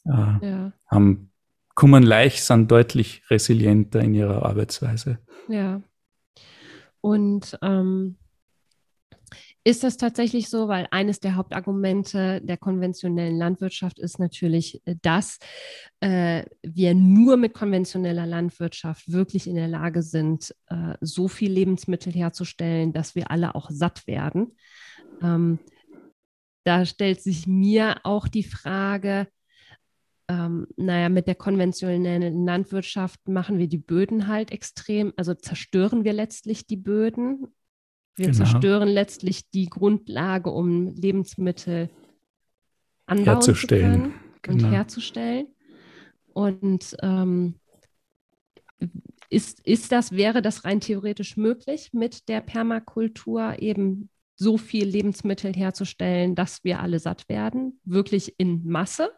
äh, 0.04 0.10
ja. 0.10 0.72
haben 0.86 1.30
kommen 1.74 2.02
leicht, 2.02 2.42
sind 2.42 2.70
deutlich 2.70 3.22
resilienter 3.30 4.00
in 4.00 4.14
ihrer 4.14 4.44
Arbeitsweise. 4.44 5.18
Ja. 5.48 5.82
Und 7.00 7.58
ähm, 7.62 8.16
ist 9.64 9.82
das 9.82 9.96
tatsächlich 9.96 10.50
so, 10.50 10.68
weil 10.68 10.86
eines 10.90 11.20
der 11.20 11.36
Hauptargumente 11.36 12.42
der 12.42 12.58
konventionellen 12.58 13.38
Landwirtschaft 13.38 13.98
ist 13.98 14.18
natürlich, 14.18 14.82
äh, 14.86 14.96
dass 15.00 15.38
äh, 16.00 16.44
wir 16.62 16.94
nur 16.94 17.38
mit 17.38 17.54
konventioneller 17.54 18.26
Landwirtschaft 18.26 19.10
wirklich 19.10 19.46
in 19.46 19.56
der 19.56 19.68
Lage 19.68 20.02
sind, 20.02 20.54
äh, 20.66 20.94
so 21.00 21.28
viel 21.28 21.50
Lebensmittel 21.50 22.12
herzustellen, 22.12 22.92
dass 22.92 23.14
wir 23.14 23.30
alle 23.30 23.54
auch 23.54 23.70
satt 23.70 24.06
werden. 24.06 24.54
Ähm, 25.22 25.58
da 26.64 26.84
stellt 26.84 27.22
sich 27.22 27.46
mir 27.46 27.96
auch 28.04 28.28
die 28.28 28.42
Frage, 28.42 29.28
ähm, 30.28 30.66
naja, 30.76 31.08
mit 31.08 31.26
der 31.26 31.34
konventionellen 31.34 32.44
Landwirtschaft 32.44 33.28
machen 33.28 33.58
wir 33.58 33.68
die 33.68 33.78
Böden 33.78 34.28
halt 34.28 34.52
extrem, 34.52 35.12
also 35.16 35.34
zerstören 35.34 36.04
wir 36.04 36.12
letztlich 36.12 36.66
die 36.66 36.76
Böden. 36.76 37.46
Wir 38.16 38.26
genau. 38.26 38.36
zerstören 38.38 38.88
letztlich 38.88 39.50
die 39.50 39.66
Grundlage, 39.66 40.50
um 40.50 40.94
Lebensmittel 40.94 41.90
anbauen 43.06 43.24
herzustellen. 43.24 43.92
zu 43.92 44.00
können 44.00 44.14
genau. 44.42 44.66
und 44.66 44.72
herzustellen. 44.72 45.46
Und 46.32 46.96
ähm, 47.02 47.54
ist, 49.30 49.60
ist 49.66 49.92
das, 49.92 50.12
wäre 50.12 50.42
das 50.42 50.64
rein 50.64 50.80
theoretisch 50.80 51.36
möglich, 51.36 51.90
mit 51.92 52.28
der 52.28 52.40
Permakultur 52.40 53.56
eben 53.58 54.08
so 54.36 54.58
viel 54.58 54.86
Lebensmittel 54.86 55.52
herzustellen, 55.52 56.34
dass 56.34 56.64
wir 56.64 56.80
alle 56.80 56.98
satt 56.98 57.28
werden, 57.28 57.80
wirklich 57.84 58.34
in 58.38 58.62
Masse? 58.64 59.10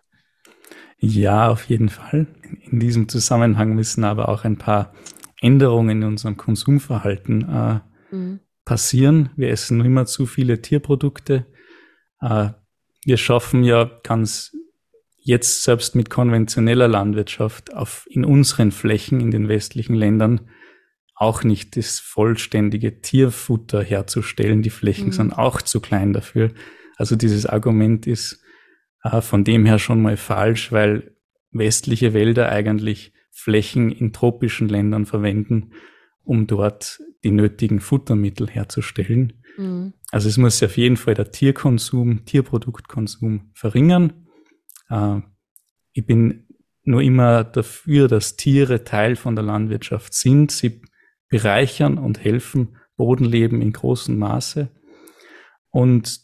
Ja, 0.99 1.51
auf 1.51 1.65
jeden 1.65 1.89
Fall. 1.89 2.27
In 2.71 2.81
diesem 2.81 3.09
Zusammenhang 3.09 3.75
müssen 3.75 4.05
aber 4.05 4.29
auch 4.29 4.45
ein 4.45 4.59
paar 4.59 4.93
Änderungen 5.41 6.03
in 6.03 6.09
unserem 6.09 6.37
Konsumverhalten 6.37 7.49
äh, 7.49 8.15
mhm. 8.15 8.41
Passieren. 8.66 9.31
Wir 9.37 9.48
essen 9.48 9.83
immer 9.83 10.05
zu 10.05 10.26
viele 10.26 10.61
Tierprodukte. 10.61 11.46
Äh, 12.20 12.50
wir 13.07 13.16
schaffen 13.16 13.64
ja 13.64 13.90
ganz 14.02 14.55
jetzt 15.16 15.64
selbst 15.64 15.94
mit 15.94 16.11
konventioneller 16.11 16.88
Landwirtschaft 16.88 17.74
auf, 17.74 18.07
in 18.11 18.26
unseren 18.26 18.72
Flächen 18.72 19.20
in 19.20 19.31
den 19.31 19.48
westlichen 19.48 19.94
Ländern 19.94 20.50
auch 21.14 21.44
nicht 21.44 21.76
das 21.76 21.98
vollständige 21.98 23.00
Tierfutter 23.00 23.83
herzustellen. 23.83 24.61
Die 24.61 24.70
Flächen 24.70 25.07
mhm. 25.07 25.12
sind 25.12 25.33
auch 25.33 25.62
zu 25.62 25.81
klein 25.81 26.12
dafür. 26.12 26.50
Also 26.96 27.16
dieses 27.16 27.46
Argument 27.46 28.07
ist 28.07 28.42
äh, 29.02 29.20
von 29.22 29.44
dem 29.44 29.64
her 29.64 29.79
schon 29.79 30.02
mal 30.02 30.16
falsch, 30.16 30.72
weil 30.72 31.14
westliche 31.52 32.12
Wälder 32.12 32.50
eigentlich 32.50 33.12
Flächen 33.31 33.90
in 33.90 34.12
tropischen 34.12 34.68
Ländern 34.68 35.07
verwenden, 35.07 35.72
um 36.27 36.47
dort 36.47 37.01
die 37.25 37.31
nötigen 37.31 37.81
Futtermittel 37.81 38.49
herzustellen. 38.49 39.33
Mhm. 39.57 39.95
Also 40.11 40.29
es 40.29 40.37
muss 40.37 40.62
auf 40.62 40.77
jeden 40.77 40.97
Fall 40.97 41.15
der 41.15 41.31
Tierkonsum, 41.31 42.25
Tierproduktkonsum 42.25 43.51
verringern. 43.55 44.27
Äh, 44.91 45.21
ich 45.93 46.05
bin 46.05 46.47
nur 46.83 47.03
immer 47.03 47.45
dafür, 47.45 48.09
dass 48.09 48.37
Tiere 48.37 48.85
Teil 48.85 49.17
von 49.17 49.35
der 49.35 49.45
Landwirtschaft 49.45 50.15
sind. 50.15 50.53
Sie 50.53 50.83
bereichern 51.29 51.99
und 51.99 52.23
helfen 52.23 52.77
Bodenleben 52.97 53.62
in 53.62 53.73
großem 53.73 54.17
Maße. 54.19 54.71
Und 55.71 56.21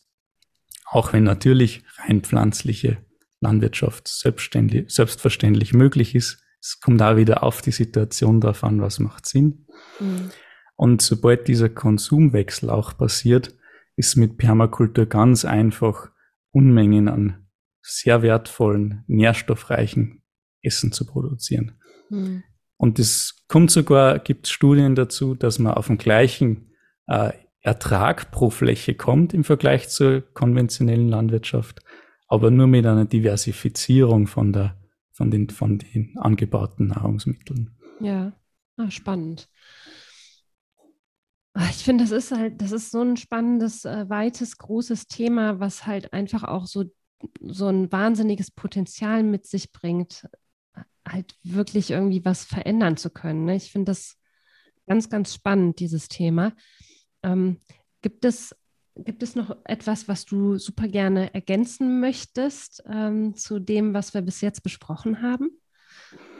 auch 0.86 1.12
wenn 1.12 1.24
natürlich 1.24 1.84
rein 1.96 2.22
pflanzliche 2.22 2.98
Landwirtschaft 3.40 4.06
selbstverständlich 4.08 5.72
möglich 5.72 6.14
ist, 6.14 6.42
es 6.62 6.80
kommt 6.80 7.00
da 7.00 7.16
wieder 7.16 7.42
auf 7.42 7.60
die 7.60 7.72
Situation 7.72 8.40
drauf 8.40 8.62
an, 8.62 8.80
was 8.80 9.00
macht 9.00 9.26
Sinn. 9.26 9.66
Mhm. 9.98 10.30
Und 10.76 11.02
sobald 11.02 11.48
dieser 11.48 11.68
Konsumwechsel 11.68 12.70
auch 12.70 12.96
passiert, 12.96 13.54
ist 13.96 14.16
mit 14.16 14.38
Permakultur 14.38 15.06
ganz 15.06 15.44
einfach 15.44 16.10
Unmengen 16.52 17.08
an 17.08 17.48
sehr 17.82 18.22
wertvollen, 18.22 19.04
nährstoffreichen 19.08 20.22
Essen 20.62 20.92
zu 20.92 21.04
produzieren. 21.04 21.80
Mhm. 22.10 22.44
Und 22.76 22.98
es 22.98 23.44
kommt 23.48 23.70
sogar, 23.70 24.18
gibt 24.18 24.46
Studien 24.48 24.94
dazu, 24.94 25.34
dass 25.34 25.58
man 25.58 25.74
auf 25.74 25.88
dem 25.88 25.98
gleichen 25.98 26.72
äh, 27.06 27.32
Ertrag 27.60 28.30
pro 28.30 28.50
Fläche 28.50 28.94
kommt 28.94 29.34
im 29.34 29.44
Vergleich 29.44 29.88
zur 29.88 30.20
konventionellen 30.20 31.08
Landwirtschaft, 31.08 31.80
aber 32.28 32.50
nur 32.50 32.66
mit 32.66 32.86
einer 32.86 33.04
Diversifizierung 33.04 34.26
von 34.26 34.52
der, 34.52 34.81
von 35.12 35.30
den, 35.30 35.50
von 35.50 35.78
den 35.78 36.16
angebauten 36.18 36.88
Nahrungsmitteln. 36.88 37.70
Ja, 38.00 38.32
ah, 38.76 38.90
spannend. 38.90 39.48
Ah, 41.54 41.68
ich 41.70 41.84
finde, 41.84 42.04
das 42.04 42.12
ist 42.12 42.32
halt, 42.32 42.62
das 42.62 42.72
ist 42.72 42.90
so 42.90 43.02
ein 43.02 43.16
spannendes, 43.16 43.84
äh, 43.84 44.08
weites, 44.08 44.56
großes 44.56 45.06
Thema, 45.06 45.60
was 45.60 45.86
halt 45.86 46.12
einfach 46.12 46.44
auch 46.44 46.66
so, 46.66 46.84
so 47.40 47.68
ein 47.68 47.92
wahnsinniges 47.92 48.50
Potenzial 48.50 49.22
mit 49.22 49.46
sich 49.46 49.70
bringt, 49.70 50.26
halt 51.06 51.34
wirklich 51.42 51.90
irgendwie 51.90 52.24
was 52.24 52.44
verändern 52.44 52.96
zu 52.96 53.10
können. 53.10 53.44
Ne? 53.44 53.56
Ich 53.56 53.70
finde 53.70 53.90
das 53.90 54.16
ganz, 54.86 55.10
ganz 55.10 55.34
spannend, 55.34 55.78
dieses 55.80 56.08
Thema. 56.08 56.52
Ähm, 57.22 57.60
gibt, 58.00 58.24
es, 58.24 58.56
gibt 58.96 59.22
es 59.22 59.34
noch 59.34 59.56
etwas, 59.64 60.08
was 60.08 60.24
du 60.24 60.58
super 60.58 60.88
gerne 60.88 61.34
ergänzen 61.34 62.00
möchtest 62.00 62.82
ähm, 62.90 63.34
zu 63.34 63.58
dem, 63.58 63.94
was 63.94 64.14
wir 64.14 64.22
bis 64.22 64.40
jetzt 64.40 64.62
besprochen 64.62 65.22
haben? 65.22 65.50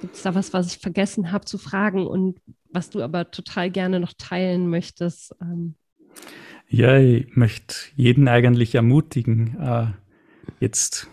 Gibt 0.00 0.16
es 0.16 0.22
da 0.22 0.34
was, 0.34 0.52
was 0.52 0.66
ich 0.66 0.78
vergessen 0.78 1.32
habe 1.32 1.44
zu 1.44 1.58
fragen 1.58 2.06
und 2.06 2.38
was 2.70 2.90
du 2.90 3.02
aber 3.02 3.30
total 3.30 3.70
gerne 3.70 4.00
noch 4.00 4.12
teilen 4.16 4.68
möchtest? 4.68 5.34
Ähm? 5.40 5.76
Ja, 6.68 6.98
ich 6.98 7.34
möchte 7.36 7.74
jeden 7.96 8.28
eigentlich 8.28 8.74
ermutigen. 8.74 9.58
Äh, 9.58 9.86
jetzt 10.60 11.08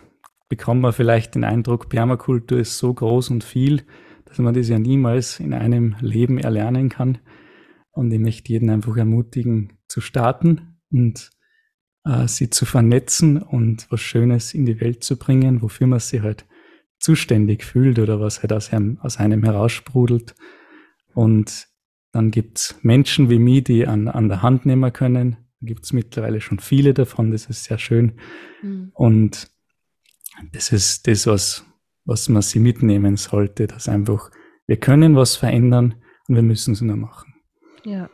bekommt 0.48 0.82
man 0.82 0.92
vielleicht 0.92 1.34
den 1.34 1.44
Eindruck, 1.44 1.88
Permakultur 1.88 2.58
ist 2.58 2.78
so 2.78 2.92
groß 2.92 3.30
und 3.30 3.44
viel, 3.44 3.82
dass 4.26 4.38
man 4.38 4.54
das 4.54 4.68
ja 4.68 4.78
niemals 4.78 5.40
in 5.40 5.54
einem 5.54 5.96
Leben 6.00 6.38
erlernen 6.38 6.88
kann. 6.88 7.18
Und 7.92 8.12
ich 8.12 8.20
möchte 8.20 8.52
jeden 8.52 8.70
einfach 8.70 8.96
ermutigen, 8.96 9.78
zu 9.88 10.00
starten 10.00 10.69
und 10.90 11.30
äh, 12.04 12.26
sie 12.28 12.50
zu 12.50 12.64
vernetzen 12.66 13.42
und 13.42 13.86
was 13.90 14.00
Schönes 14.00 14.54
in 14.54 14.66
die 14.66 14.80
Welt 14.80 15.04
zu 15.04 15.18
bringen, 15.18 15.62
wofür 15.62 15.86
man 15.86 16.00
sich 16.00 16.22
halt 16.22 16.46
zuständig 16.98 17.64
fühlt 17.64 17.98
oder 17.98 18.20
was 18.20 18.42
halt 18.42 18.52
aus 18.52 18.72
einem, 18.72 18.98
aus 19.00 19.18
einem 19.18 19.42
heraussprudelt. 19.42 20.34
Und 21.14 21.68
dann 22.12 22.30
gibt's 22.30 22.76
Menschen 22.82 23.30
wie 23.30 23.38
mich, 23.38 23.64
die 23.64 23.86
an, 23.86 24.08
an 24.08 24.28
der 24.28 24.42
Hand 24.42 24.66
nehmen 24.66 24.92
können. 24.92 25.36
Da 25.60 25.66
gibt's 25.66 25.92
mittlerweile 25.92 26.40
schon 26.40 26.58
viele 26.58 26.94
davon, 26.94 27.30
das 27.30 27.46
ist 27.46 27.64
sehr 27.64 27.78
schön. 27.78 28.18
Mhm. 28.62 28.90
Und 28.94 29.50
das 30.52 30.72
ist 30.72 31.06
das, 31.06 31.26
was, 31.26 31.64
was 32.04 32.28
man 32.28 32.42
sie 32.42 32.60
mitnehmen 32.60 33.16
sollte, 33.16 33.66
dass 33.66 33.88
einfach, 33.88 34.30
wir 34.66 34.78
können 34.78 35.16
was 35.16 35.36
verändern 35.36 35.96
und 36.28 36.34
wir 36.34 36.42
müssen 36.42 36.72
es 36.72 36.80
nur 36.80 36.96
machen. 36.96 37.34
Ja, 37.84 38.10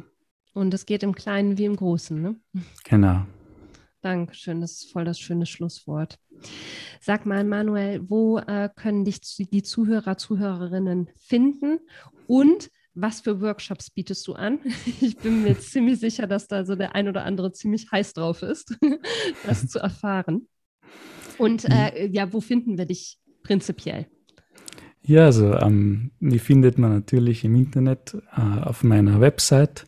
und 0.57 0.73
es 0.73 0.87
geht 0.87 1.03
im 1.03 1.15
Kleinen 1.15 1.59
wie 1.59 1.67
im 1.67 1.77
Großen, 1.77 2.21
ne? 2.21 2.37
Genau. 2.85 3.27
Dankeschön, 4.01 4.61
das 4.61 4.73
ist 4.73 4.93
voll 4.93 5.05
das 5.05 5.21
schöne 5.21 5.47
Schlusswort. 5.47 6.19
Sag 7.01 7.27
mal, 7.27 7.45
Manuel, 7.45 8.09
wo 8.09 8.39
äh, 8.39 8.71
können 8.75 9.05
dich 9.05 9.21
die 9.21 9.63
Zuhörer, 9.63 10.17
Zuhörerinnen 10.17 11.11
finden 11.17 11.81
und 12.27 12.71
was 12.95 13.21
für 13.21 13.43
Workshops 13.43 13.91
bietest 13.91 14.27
du 14.27 14.33
an? 14.33 14.61
Ich 15.01 15.19
bin 15.19 15.43
mir 15.43 15.59
ziemlich 15.59 16.01
sicher, 16.01 16.27
dass 16.27 16.49
da 16.49 16.65
so 16.65 16.75
der 16.75 16.95
ein 16.95 17.09
oder 17.09 17.25
andere 17.25 17.53
ziemlich 17.53 17.91
heiß 17.93 18.15
drauf 18.15 18.43
ist, 18.43 18.79
das 19.47 19.69
zu 19.69 19.79
erfahren. 19.79 20.49
Und 21.37 21.67
äh, 21.67 22.07
ja, 22.07 22.33
wo 22.33 22.41
finden 22.41 22.79
wir 22.79 22.87
dich 22.87 23.19
prinzipiell? 23.43 24.07
Ja, 25.03 25.27
also 25.27 25.53
ähm, 25.53 26.13
die 26.21 26.39
findet 26.39 26.79
man 26.79 26.93
natürlich 26.93 27.45
im 27.45 27.55
Internet 27.57 28.17
äh, 28.35 28.41
auf 28.41 28.83
meiner 28.83 29.21
Website 29.21 29.87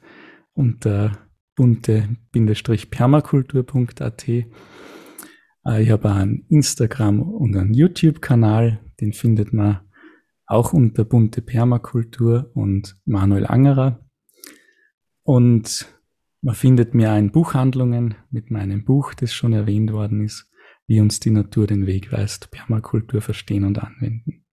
unter 0.59 1.13
bunte-permakultur.at. 1.55 4.29
Äh, 4.29 4.45
ich 5.83 5.91
habe 5.91 6.13
einen 6.13 6.45
Instagram- 6.49 7.23
und 7.23 7.57
einen 7.57 7.73
YouTube-Kanal, 7.73 8.81
den 9.01 9.13
findet 9.13 9.53
man 9.53 9.81
auch 10.47 10.73
unter 10.73 11.05
Bunte 11.05 11.43
Permakultur 11.43 12.51
und 12.55 12.97
Manuel 13.05 13.47
Angerer. 13.47 14.05
Und 15.23 15.87
man 16.41 16.55
findet 16.55 16.95
mir 16.95 17.15
in 17.17 17.33
Buchhandlungen 17.33 18.15
mit 18.31 18.51
meinem 18.51 18.85
Buch, 18.85 19.15
das 19.15 19.33
schon 19.33 19.53
erwähnt 19.53 19.93
worden 19.93 20.25
ist, 20.25 20.51
wie 20.87 21.01
uns 21.01 21.21
die 21.21 21.31
Natur 21.31 21.67
den 21.67 21.87
Weg 21.87 22.13
weist, 22.13 22.51
Permakultur 22.51 23.21
verstehen 23.21 23.65
und 23.65 23.79
anwenden. 23.79 24.45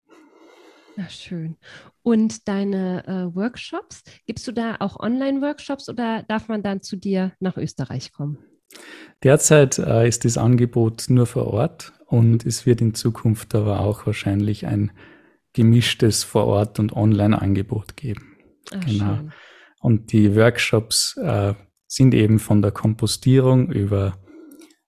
Ja, 0.97 1.09
schön. 1.09 1.57
Und 2.03 2.47
deine 2.47 3.05
äh, 3.07 3.35
Workshops, 3.35 4.03
gibst 4.25 4.47
du 4.47 4.51
da 4.51 4.77
auch 4.79 4.99
Online-Workshops 4.99 5.89
oder 5.89 6.23
darf 6.23 6.47
man 6.47 6.63
dann 6.63 6.81
zu 6.81 6.95
dir 6.95 7.33
nach 7.39 7.57
Österreich 7.57 8.13
kommen? 8.13 8.37
Derzeit 9.23 9.77
äh, 9.77 10.07
ist 10.07 10.25
das 10.25 10.37
Angebot 10.37 11.05
nur 11.09 11.25
vor 11.25 11.47
Ort 11.47 11.93
und 12.05 12.45
es 12.45 12.65
wird 12.65 12.81
in 12.81 12.93
Zukunft 12.93 13.55
aber 13.55 13.81
auch 13.81 14.05
wahrscheinlich 14.05 14.65
ein 14.65 14.91
gemischtes 15.53 16.23
Vor 16.23 16.45
Ort 16.45 16.79
und 16.79 16.93
Online-Angebot 16.93 17.95
geben. 17.97 18.37
Ach, 18.71 18.85
genau. 18.85 19.15
Schön. 19.15 19.31
Und 19.79 20.11
die 20.11 20.35
Workshops 20.35 21.17
äh, 21.17 21.53
sind 21.87 22.13
eben 22.13 22.39
von 22.39 22.61
der 22.61 22.71
Kompostierung 22.71 23.71
über 23.71 24.17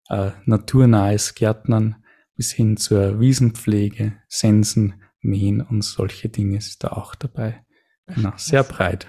äh, 0.10 0.32
naturnahes 0.46 1.36
Gärtnern 1.36 1.98
bis 2.36 2.52
hin 2.52 2.78
zur 2.78 3.20
Wiesenpflege, 3.20 4.18
Sensen, 4.28 5.02
Mähen 5.28 5.62
und 5.62 5.84
solche 5.84 6.30
Dinge 6.30 6.58
ist 6.58 6.84
da 6.84 6.90
auch 6.90 7.16
dabei. 7.16 7.64
Genau, 8.08 8.32
sehr 8.38 8.64
breit. 8.64 9.08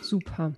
Super. 0.00 0.54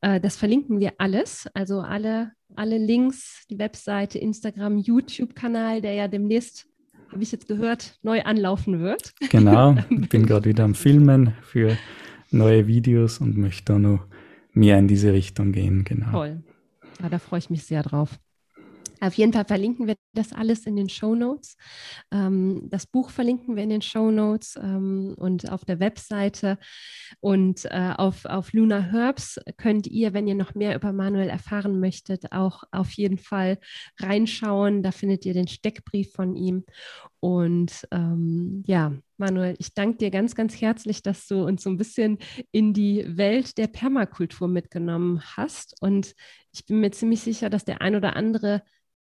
Äh, 0.00 0.20
das 0.20 0.36
verlinken 0.36 0.80
wir 0.80 0.92
alles, 0.98 1.48
also 1.54 1.80
alle, 1.80 2.32
alle 2.54 2.78
Links, 2.78 3.46
die 3.50 3.58
Webseite, 3.58 4.18
Instagram, 4.18 4.78
YouTube-Kanal, 4.78 5.80
der 5.80 5.94
ja 5.94 6.08
demnächst, 6.08 6.66
habe 7.10 7.22
ich 7.22 7.32
jetzt 7.32 7.48
gehört, 7.48 7.98
neu 8.02 8.22
anlaufen 8.22 8.80
wird. 8.80 9.14
Genau, 9.30 9.76
ich 9.90 10.08
bin 10.08 10.26
gerade 10.26 10.44
wieder 10.44 10.64
am 10.64 10.74
Filmen 10.74 11.34
für 11.42 11.76
neue 12.30 12.66
Videos 12.66 13.18
und 13.18 13.36
möchte 13.36 13.72
da 13.72 13.78
noch 13.78 14.06
mehr 14.52 14.78
in 14.78 14.88
diese 14.88 15.12
Richtung 15.12 15.52
gehen. 15.52 15.84
Genau. 15.84 16.10
Toll. 16.10 16.42
Ja, 17.02 17.08
da 17.08 17.18
freue 17.18 17.38
ich 17.38 17.50
mich 17.50 17.64
sehr 17.64 17.82
drauf. 17.82 18.18
Auf 19.00 19.14
jeden 19.14 19.32
Fall 19.32 19.44
verlinken 19.44 19.86
wir 19.86 19.96
das 20.14 20.32
alles 20.32 20.66
in 20.66 20.76
den 20.76 20.88
Show 20.88 21.14
Notes. 21.14 21.56
Ähm, 22.10 22.68
das 22.70 22.86
Buch 22.86 23.10
verlinken 23.10 23.56
wir 23.56 23.62
in 23.62 23.70
den 23.70 23.82
Show 23.82 24.10
Notes 24.10 24.58
ähm, 24.62 25.14
und 25.18 25.50
auf 25.50 25.64
der 25.64 25.80
Webseite. 25.80 26.58
Und 27.20 27.64
äh, 27.66 27.92
auf, 27.96 28.24
auf 28.24 28.52
Luna 28.52 28.80
Herbs 28.80 29.40
könnt 29.56 29.86
ihr, 29.86 30.14
wenn 30.14 30.26
ihr 30.26 30.34
noch 30.34 30.54
mehr 30.54 30.74
über 30.74 30.92
Manuel 30.92 31.28
erfahren 31.28 31.80
möchtet, 31.80 32.32
auch 32.32 32.64
auf 32.70 32.92
jeden 32.92 33.18
Fall 33.18 33.58
reinschauen. 34.00 34.82
Da 34.82 34.90
findet 34.90 35.24
ihr 35.26 35.34
den 35.34 35.48
Steckbrief 35.48 36.12
von 36.12 36.36
ihm. 36.36 36.64
Und 37.20 37.88
ähm, 37.90 38.62
ja, 38.66 38.92
Manuel, 39.16 39.54
ich 39.58 39.72
danke 39.74 39.98
dir 39.98 40.10
ganz, 40.10 40.34
ganz 40.34 40.60
herzlich, 40.60 41.02
dass 41.02 41.26
du 41.26 41.44
uns 41.44 41.62
so 41.62 41.70
ein 41.70 41.78
bisschen 41.78 42.18
in 42.52 42.74
die 42.74 43.04
Welt 43.16 43.56
der 43.56 43.68
Permakultur 43.68 44.48
mitgenommen 44.48 45.22
hast. 45.36 45.74
Und 45.80 46.14
ich 46.52 46.66
bin 46.66 46.80
mir 46.80 46.90
ziemlich 46.90 47.20
sicher, 47.20 47.48
dass 47.48 47.64
der 47.64 47.80
ein 47.80 47.96
oder 47.96 48.16
andere 48.16 48.62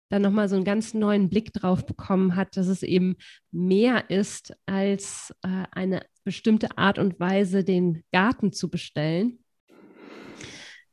dann 0.09 0.23
nochmal 0.23 0.49
so 0.49 0.57
einen 0.57 0.64
ganz 0.64 0.94
neuen 0.94 1.29
Blick 1.29 1.53
drauf 1.53 1.87
bekommen 1.87 2.37
hat, 2.37 2.57
dass 2.57 2.66
es 2.66 2.83
eben 2.83 3.16
mehr 3.51 4.11
ist 4.11 4.55
als 4.66 5.35
äh, 5.42 5.64
eine 5.73 6.03
bestimmte 6.25 6.77
Art 6.77 6.99
und 6.99 7.18
Weise, 7.21 7.64
den 7.64 8.03
Garten 8.12 8.53
zu 8.53 8.71
bestellen. 8.71 9.38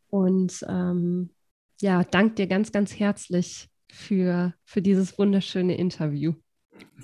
Und 0.07 0.65
ähm, 0.67 1.31
ja, 1.81 2.03
danke 2.03 2.35
dir 2.35 2.47
ganz, 2.47 2.71
ganz 2.71 2.97
herzlich 2.97 3.69
für, 3.91 4.53
für 4.63 4.81
dieses 4.81 5.17
wunderschöne 5.17 5.77
Interview. 5.77 6.33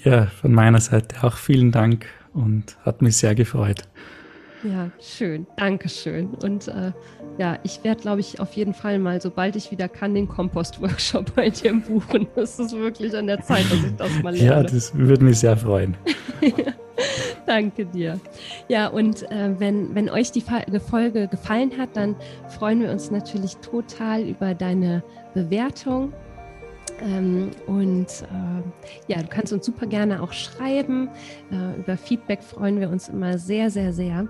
Ja, 0.04 0.28
von 0.28 0.54
meiner 0.54 0.80
Seite 0.80 1.24
auch 1.24 1.36
vielen 1.36 1.72
Dank 1.72 2.08
und 2.34 2.78
hat 2.86 3.02
mich 3.02 3.18
sehr 3.18 3.36
gefreut. 3.36 3.88
Ja, 4.64 4.92
schön. 5.00 5.48
Dankeschön. 5.58 6.30
Und 6.44 6.68
äh, 6.68 6.92
ja, 7.38 7.58
ich 7.64 7.84
werde, 7.84 8.02
glaube 8.02 8.20
ich, 8.20 8.40
auf 8.40 8.54
jeden 8.54 8.74
Fall 8.74 9.00
mal, 9.00 9.20
sobald 9.22 9.56
ich 9.56 9.72
wieder 9.72 9.88
kann, 9.88 10.14
den 10.14 10.28
Kompost-Workshop 10.28 11.36
bei 11.36 11.50
dir 11.50 11.74
buchen. 11.74 12.28
Das 12.36 12.60
ist 12.60 12.76
wirklich 12.76 13.16
an 13.16 13.28
der 13.28 13.42
Zeit, 13.42 13.66
dass 13.72 13.84
ich 13.84 13.96
das 13.96 14.22
mal 14.22 14.34
lerne. 14.36 14.64
Ja, 14.64 14.64
das 14.64 14.96
würde 14.96 15.24
mich 15.24 15.40
sehr 15.40 15.58
freuen. 15.58 15.98
Danke 17.48 17.86
dir. 17.86 18.20
Ja, 18.68 18.88
und 18.88 19.24
äh, 19.32 19.60
wenn, 19.60 19.96
wenn 19.96 20.10
euch 20.10 20.32
die 20.32 20.42
Folge 20.42 21.28
gefallen 21.28 21.72
hat, 21.78 21.90
dann 21.96 22.16
freuen 22.48 22.82
wir 22.82 22.92
uns 22.92 23.10
natürlich 23.10 23.58
total 23.58 24.22
über 24.22 24.54
deine 24.54 25.04
Bewertung 25.34 26.14
ähm, 27.02 27.52
und 27.68 28.08
äh, 28.08 29.12
ja, 29.12 29.22
du 29.22 29.28
kannst 29.28 29.54
uns 29.54 29.66
super 29.66 29.88
gerne 29.88 30.22
auch 30.22 30.34
schreiben. 30.34 31.10
Äh, 31.52 31.80
über 31.80 31.98
Feedback 31.98 32.44
freuen 32.44 32.80
wir 32.80 32.90
uns 32.90 33.10
immer 33.10 33.38
sehr, 33.38 33.70
sehr, 33.70 33.94
sehr. 33.94 34.28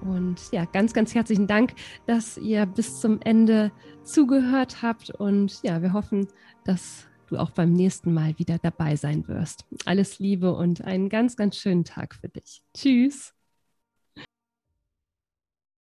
Und 0.00 0.52
ja, 0.52 0.64
ganz, 0.66 0.92
ganz 0.92 1.14
herzlichen 1.14 1.46
Dank, 1.46 1.72
dass 2.06 2.36
ihr 2.38 2.66
bis 2.66 3.00
zum 3.00 3.20
Ende 3.22 3.72
zugehört 4.04 4.82
habt. 4.82 5.10
Und 5.10 5.62
ja, 5.62 5.82
wir 5.82 5.92
hoffen, 5.92 6.28
dass 6.64 7.06
du 7.28 7.38
auch 7.38 7.50
beim 7.50 7.72
nächsten 7.72 8.14
Mal 8.14 8.38
wieder 8.38 8.58
dabei 8.58 8.96
sein 8.96 9.26
wirst. 9.28 9.64
Alles 9.84 10.18
Liebe 10.18 10.54
und 10.54 10.84
einen 10.84 11.08
ganz, 11.08 11.36
ganz 11.36 11.56
schönen 11.56 11.84
Tag 11.84 12.14
für 12.14 12.28
dich. 12.28 12.62
Tschüss. 12.74 13.35